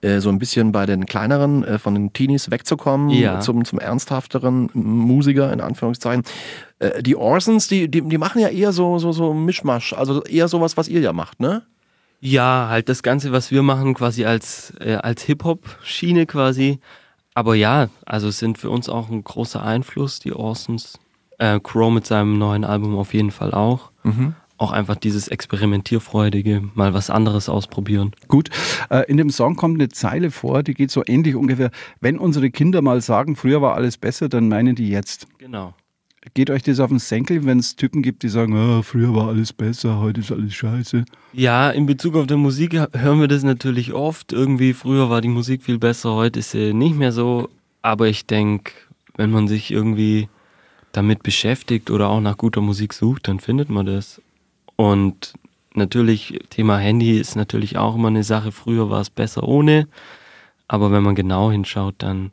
äh, 0.00 0.18
so 0.20 0.30
ein 0.30 0.38
bisschen 0.38 0.72
bei 0.72 0.86
den 0.86 1.06
kleineren, 1.06 1.62
äh, 1.64 1.78
von 1.78 1.94
den 1.94 2.12
Teenies 2.12 2.50
wegzukommen, 2.50 3.10
Ja. 3.10 3.40
zum, 3.40 3.64
zum 3.64 3.78
ernsthafteren 3.78 4.70
Musiker, 4.72 5.52
in 5.52 5.60
Anführungszeichen. 5.60 6.24
Äh, 6.78 7.02
die 7.02 7.14
Orsons, 7.14 7.68
die, 7.68 7.88
die, 7.88 8.00
die 8.00 8.18
machen 8.18 8.40
ja 8.40 8.48
eher 8.48 8.72
so, 8.72 8.98
so, 8.98 9.12
so 9.12 9.32
Mischmasch, 9.34 9.92
also 9.92 10.24
eher 10.24 10.48
sowas, 10.48 10.76
was 10.76 10.88
ihr 10.88 11.00
ja 11.00 11.12
macht, 11.12 11.38
ne? 11.40 11.62
Ja, 12.20 12.68
halt 12.70 12.88
das 12.88 13.02
Ganze, 13.02 13.30
was 13.32 13.50
wir 13.50 13.62
machen, 13.62 13.92
quasi 13.94 14.24
als, 14.24 14.72
äh, 14.80 14.94
als 14.94 15.22
Hip-Hop-Schiene 15.24 16.24
quasi. 16.26 16.80
Aber 17.34 17.54
ja, 17.54 17.88
also 18.06 18.30
sind 18.30 18.58
für 18.58 18.70
uns 18.70 18.88
auch 18.88 19.10
ein 19.10 19.22
großer 19.22 19.62
Einfluss, 19.62 20.20
die 20.20 20.32
Orsons. 20.32 20.98
Äh, 21.38 21.60
Crow 21.62 21.92
mit 21.92 22.06
seinem 22.06 22.38
neuen 22.38 22.64
Album 22.64 22.96
auf 22.96 23.12
jeden 23.12 23.30
Fall 23.30 23.52
auch. 23.52 23.90
Auch 24.56 24.70
einfach 24.70 24.96
dieses 24.96 25.26
Experimentierfreudige, 25.28 26.62
mal 26.74 26.94
was 26.94 27.10
anderes 27.10 27.48
ausprobieren. 27.48 28.12
Gut, 28.28 28.50
äh, 28.88 29.04
in 29.10 29.16
dem 29.16 29.30
Song 29.30 29.56
kommt 29.56 29.80
eine 29.80 29.88
Zeile 29.88 30.30
vor, 30.30 30.62
die 30.62 30.74
geht 30.74 30.92
so 30.92 31.02
ähnlich 31.06 31.34
ungefähr. 31.34 31.70
Wenn 32.00 32.18
unsere 32.18 32.50
Kinder 32.50 32.80
mal 32.80 33.00
sagen, 33.00 33.34
früher 33.34 33.60
war 33.62 33.74
alles 33.74 33.96
besser, 33.96 34.28
dann 34.28 34.48
meinen 34.48 34.76
die 34.76 34.88
jetzt. 34.88 35.26
Genau. 35.38 35.74
Geht 36.32 36.50
euch 36.50 36.62
das 36.62 36.80
auf 36.80 36.88
den 36.88 37.00
Senkel, 37.00 37.44
wenn 37.44 37.58
es 37.58 37.76
Typen 37.76 38.00
gibt, 38.00 38.22
die 38.22 38.28
sagen, 38.28 38.56
ah, 38.56 38.82
früher 38.82 39.14
war 39.14 39.28
alles 39.28 39.52
besser, 39.52 39.98
heute 39.98 40.20
ist 40.20 40.32
alles 40.32 40.54
scheiße? 40.54 41.04
Ja, 41.32 41.70
in 41.70 41.84
Bezug 41.84 42.14
auf 42.14 42.26
die 42.26 42.36
Musik 42.36 42.74
hören 42.74 43.20
wir 43.20 43.28
das 43.28 43.42
natürlich 43.42 43.92
oft. 43.92 44.32
Irgendwie 44.32 44.72
früher 44.72 45.10
war 45.10 45.20
die 45.20 45.28
Musik 45.28 45.62
viel 45.62 45.78
besser, 45.78 46.14
heute 46.14 46.38
ist 46.38 46.52
sie 46.52 46.72
nicht 46.72 46.96
mehr 46.96 47.12
so. 47.12 47.50
Aber 47.82 48.08
ich 48.08 48.26
denke, 48.26 48.72
wenn 49.16 49.30
man 49.30 49.48
sich 49.48 49.70
irgendwie 49.70 50.28
damit 50.94 51.24
beschäftigt 51.24 51.90
oder 51.90 52.08
auch 52.08 52.20
nach 52.20 52.38
guter 52.38 52.60
Musik 52.60 52.92
sucht, 52.92 53.26
dann 53.26 53.40
findet 53.40 53.68
man 53.68 53.84
das. 53.84 54.22
Und 54.76 55.34
natürlich, 55.74 56.38
Thema 56.50 56.78
Handy 56.78 57.18
ist 57.18 57.34
natürlich 57.34 57.76
auch 57.76 57.96
immer 57.96 58.08
eine 58.08 58.22
Sache. 58.22 58.52
Früher 58.52 58.90
war 58.90 59.00
es 59.00 59.10
besser 59.10 59.42
ohne. 59.42 59.88
Aber 60.68 60.92
wenn 60.92 61.02
man 61.02 61.16
genau 61.16 61.50
hinschaut, 61.50 61.96
dann 61.98 62.30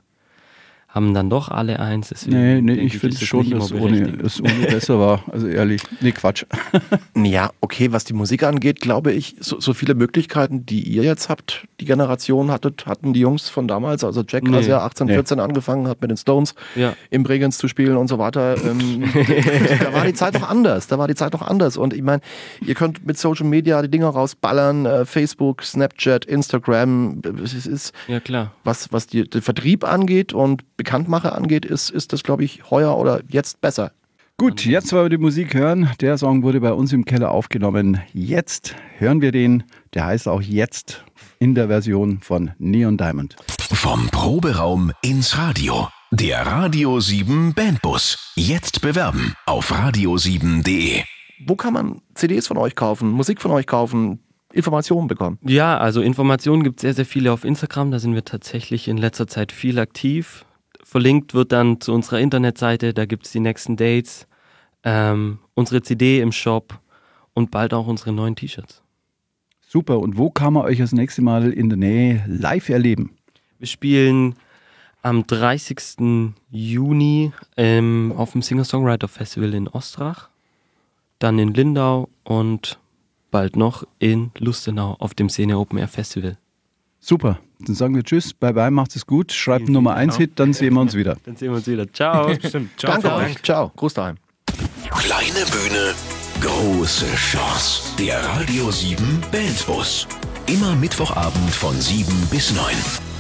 haben 0.93 1.13
dann 1.13 1.29
doch 1.29 1.47
alle 1.49 1.79
eins. 1.79 2.09
Deswegen 2.09 2.35
Nee, 2.37 2.61
nee, 2.61 2.73
ich 2.81 2.97
finde 2.97 3.15
es 3.15 3.23
schon, 3.23 3.49
dass 3.49 3.71
ohne, 3.71 4.11
dass 4.17 4.41
ohne 4.41 4.67
besser 4.69 4.99
war. 4.99 5.23
Also 5.31 5.47
ehrlich, 5.47 5.81
nee, 6.01 6.11
Quatsch. 6.11 6.45
Ja, 7.15 7.51
okay, 7.61 7.91
was 7.93 8.03
die 8.03 8.13
Musik 8.13 8.43
angeht, 8.43 8.81
glaube 8.81 9.11
ich, 9.11 9.35
so, 9.39 9.59
so 9.59 9.73
viele 9.73 9.95
Möglichkeiten, 9.95 10.65
die 10.65 10.81
ihr 10.81 11.03
jetzt 11.03 11.29
habt, 11.29 11.65
die 11.79 11.85
Generation 11.85 12.51
hattet, 12.51 12.85
hatten 12.87 13.13
die 13.13 13.19
Jungs 13.21 13.47
von 13.49 13.67
damals. 13.67 14.03
Also 14.03 14.23
Jack, 14.27 14.43
Nee. 14.43 14.55
als 14.57 14.67
er 14.67 14.81
18, 14.83 15.07
Nee. 15.07 15.13
14 15.13 15.39
angefangen 15.39 15.87
hat, 15.87 16.01
mit 16.01 16.09
den 16.09 16.17
Stones 16.17 16.55
Ja. 16.75 16.93
im 17.09 17.23
Bregenz 17.23 17.57
zu 17.57 17.67
spielen 17.67 17.95
und 17.97 18.07
so 18.07 18.17
weiter. 18.17 18.55
Ähm, 18.63 19.03
da 19.79 19.93
war 19.93 20.05
die 20.05 20.13
Zeit 20.13 20.33
noch 20.33 20.49
anders. 20.49 20.87
Da 20.87 20.97
war 20.99 21.07
die 21.07 21.15
Zeit 21.15 21.33
noch 21.33 21.41
anders. 21.41 21.77
Und 21.77 21.93
ich 21.93 22.01
meine, 22.01 22.21
ihr 22.65 22.75
könnt 22.75 23.05
mit 23.05 23.17
Social 23.17 23.45
Media 23.45 23.81
die 23.81 23.89
Dinger 23.89 24.09
rausballern, 24.09 24.85
äh, 24.85 25.05
Facebook, 25.05 25.63
Snapchat, 25.63 26.25
Instagram. 26.25 27.21
Es 27.43 27.53
ist, 27.65 27.93
Ja, 28.07 28.19
klar. 28.19 28.51
was, 28.63 28.91
was 28.91 29.07
die, 29.07 29.29
den 29.29 29.41
Vertrieb 29.41 29.83
angeht 29.83 30.33
und 30.33 30.63
Bekanntmache 30.81 31.33
angeht, 31.33 31.63
ist, 31.63 31.91
ist 31.91 32.11
das, 32.11 32.23
glaube 32.23 32.43
ich, 32.43 32.71
heuer 32.71 32.97
oder 32.97 33.21
jetzt 33.29 33.61
besser. 33.61 33.91
Gut, 34.37 34.65
jetzt 34.65 34.91
wollen 34.91 35.05
wir 35.05 35.09
die 35.09 35.19
Musik 35.19 35.53
hören. 35.53 35.91
Der 36.01 36.17
Song 36.17 36.41
wurde 36.41 36.59
bei 36.59 36.73
uns 36.73 36.91
im 36.91 37.05
Keller 37.05 37.29
aufgenommen. 37.29 38.01
Jetzt 38.13 38.75
hören 38.97 39.21
wir 39.21 39.31
den. 39.31 39.63
Der 39.93 40.07
heißt 40.07 40.27
auch 40.27 40.41
jetzt 40.41 41.05
in 41.37 41.53
der 41.53 41.67
Version 41.67 42.17
von 42.21 42.49
Neon 42.57 42.97
Diamond. 42.97 43.35
Vom 43.71 44.07
Proberaum 44.07 44.91
ins 45.03 45.37
Radio. 45.37 45.87
Der 46.09 46.47
Radio 46.47 46.99
7 46.99 47.53
Bandbus. 47.53 48.33
Jetzt 48.35 48.81
bewerben 48.81 49.35
auf 49.45 49.71
radio7.de. 49.71 51.03
Wo 51.45 51.55
kann 51.55 51.73
man 51.73 52.01
CDs 52.15 52.47
von 52.47 52.57
euch 52.57 52.73
kaufen, 52.73 53.11
Musik 53.11 53.39
von 53.39 53.51
euch 53.51 53.67
kaufen, 53.67 54.23
Informationen 54.51 55.07
bekommen? 55.07 55.37
Ja, 55.43 55.77
also 55.77 56.01
Informationen 56.01 56.63
gibt 56.63 56.79
es 56.79 56.81
sehr, 56.81 56.95
sehr 56.95 57.05
viele 57.05 57.31
auf 57.31 57.45
Instagram. 57.45 57.91
Da 57.91 57.99
sind 57.99 58.15
wir 58.15 58.25
tatsächlich 58.25 58.87
in 58.87 58.97
letzter 58.97 59.27
Zeit 59.27 59.51
viel 59.51 59.77
aktiv. 59.77 60.45
Verlinkt 60.91 61.33
wird 61.33 61.53
dann 61.53 61.79
zu 61.79 61.93
unserer 61.93 62.19
Internetseite. 62.19 62.93
Da 62.93 63.05
gibt 63.05 63.25
es 63.25 63.31
die 63.31 63.39
nächsten 63.39 63.77
Dates, 63.77 64.27
ähm, 64.83 65.39
unsere 65.53 65.81
CD 65.81 66.19
im 66.19 66.33
Shop 66.33 66.77
und 67.33 67.49
bald 67.49 67.73
auch 67.73 67.87
unsere 67.87 68.11
neuen 68.11 68.35
T-Shirts. 68.35 68.83
Super. 69.61 69.99
Und 69.99 70.17
wo 70.17 70.29
kann 70.29 70.51
man 70.51 70.65
euch 70.65 70.79
das 70.79 70.91
nächste 70.91 71.21
Mal 71.21 71.53
in 71.53 71.69
der 71.69 71.77
Nähe 71.77 72.25
live 72.27 72.67
erleben? 72.67 73.15
Wir 73.57 73.67
spielen 73.67 74.35
am 75.01 75.25
30. 75.25 76.33
Juni 76.49 77.31
ähm, 77.55 78.13
auf 78.17 78.33
dem 78.33 78.41
Singer-Songwriter-Festival 78.41 79.53
in 79.53 79.69
Ostrach, 79.69 80.27
dann 81.19 81.39
in 81.39 81.53
Lindau 81.53 82.09
und 82.25 82.79
bald 83.31 83.55
noch 83.55 83.87
in 83.99 84.31
Lustenau 84.39 84.97
auf 84.99 85.13
dem 85.13 85.29
Szene 85.29 85.57
Open 85.57 85.79
Air 85.79 85.87
Festival. 85.87 86.37
Super. 86.99 87.39
Dann 87.61 87.75
sagen 87.75 87.95
wir 87.95 88.03
Tschüss, 88.03 88.33
bye 88.33 88.53
bye, 88.53 88.71
macht 88.71 88.95
es 88.95 89.05
gut. 89.05 89.31
Schreibt 89.31 89.65
Vielen, 89.65 89.73
Nummer 89.73 89.95
vielen 89.95 90.09
1 90.09 90.17
Hit, 90.17 90.31
dann 90.35 90.53
sehen 90.53 90.73
wir 90.73 90.81
uns 90.81 90.95
wieder. 90.95 91.17
Dann 91.25 91.35
sehen 91.35 91.49
wir 91.49 91.57
uns 91.57 91.67
wieder. 91.67 91.91
Ciao. 91.91 92.33
Stimmt. 92.43 92.79
Ciao. 92.79 92.91
Danke 92.93 93.07
ciao. 93.07 93.17
euch. 93.19 93.43
Ciao. 93.43 93.71
Gruß 93.75 93.93
daheim. 93.93 94.17
Kleine 94.89 95.45
Bühne, 95.51 95.93
große 96.41 97.05
Chance. 97.15 97.95
Der 97.97 98.23
Radio 98.23 98.71
7 98.71 99.03
Bandbus. 99.31 100.07
Immer 100.47 100.75
Mittwochabend 100.75 101.51
von 101.51 101.79
7 101.79 102.11
bis 102.29 102.53
9. 102.53 103.10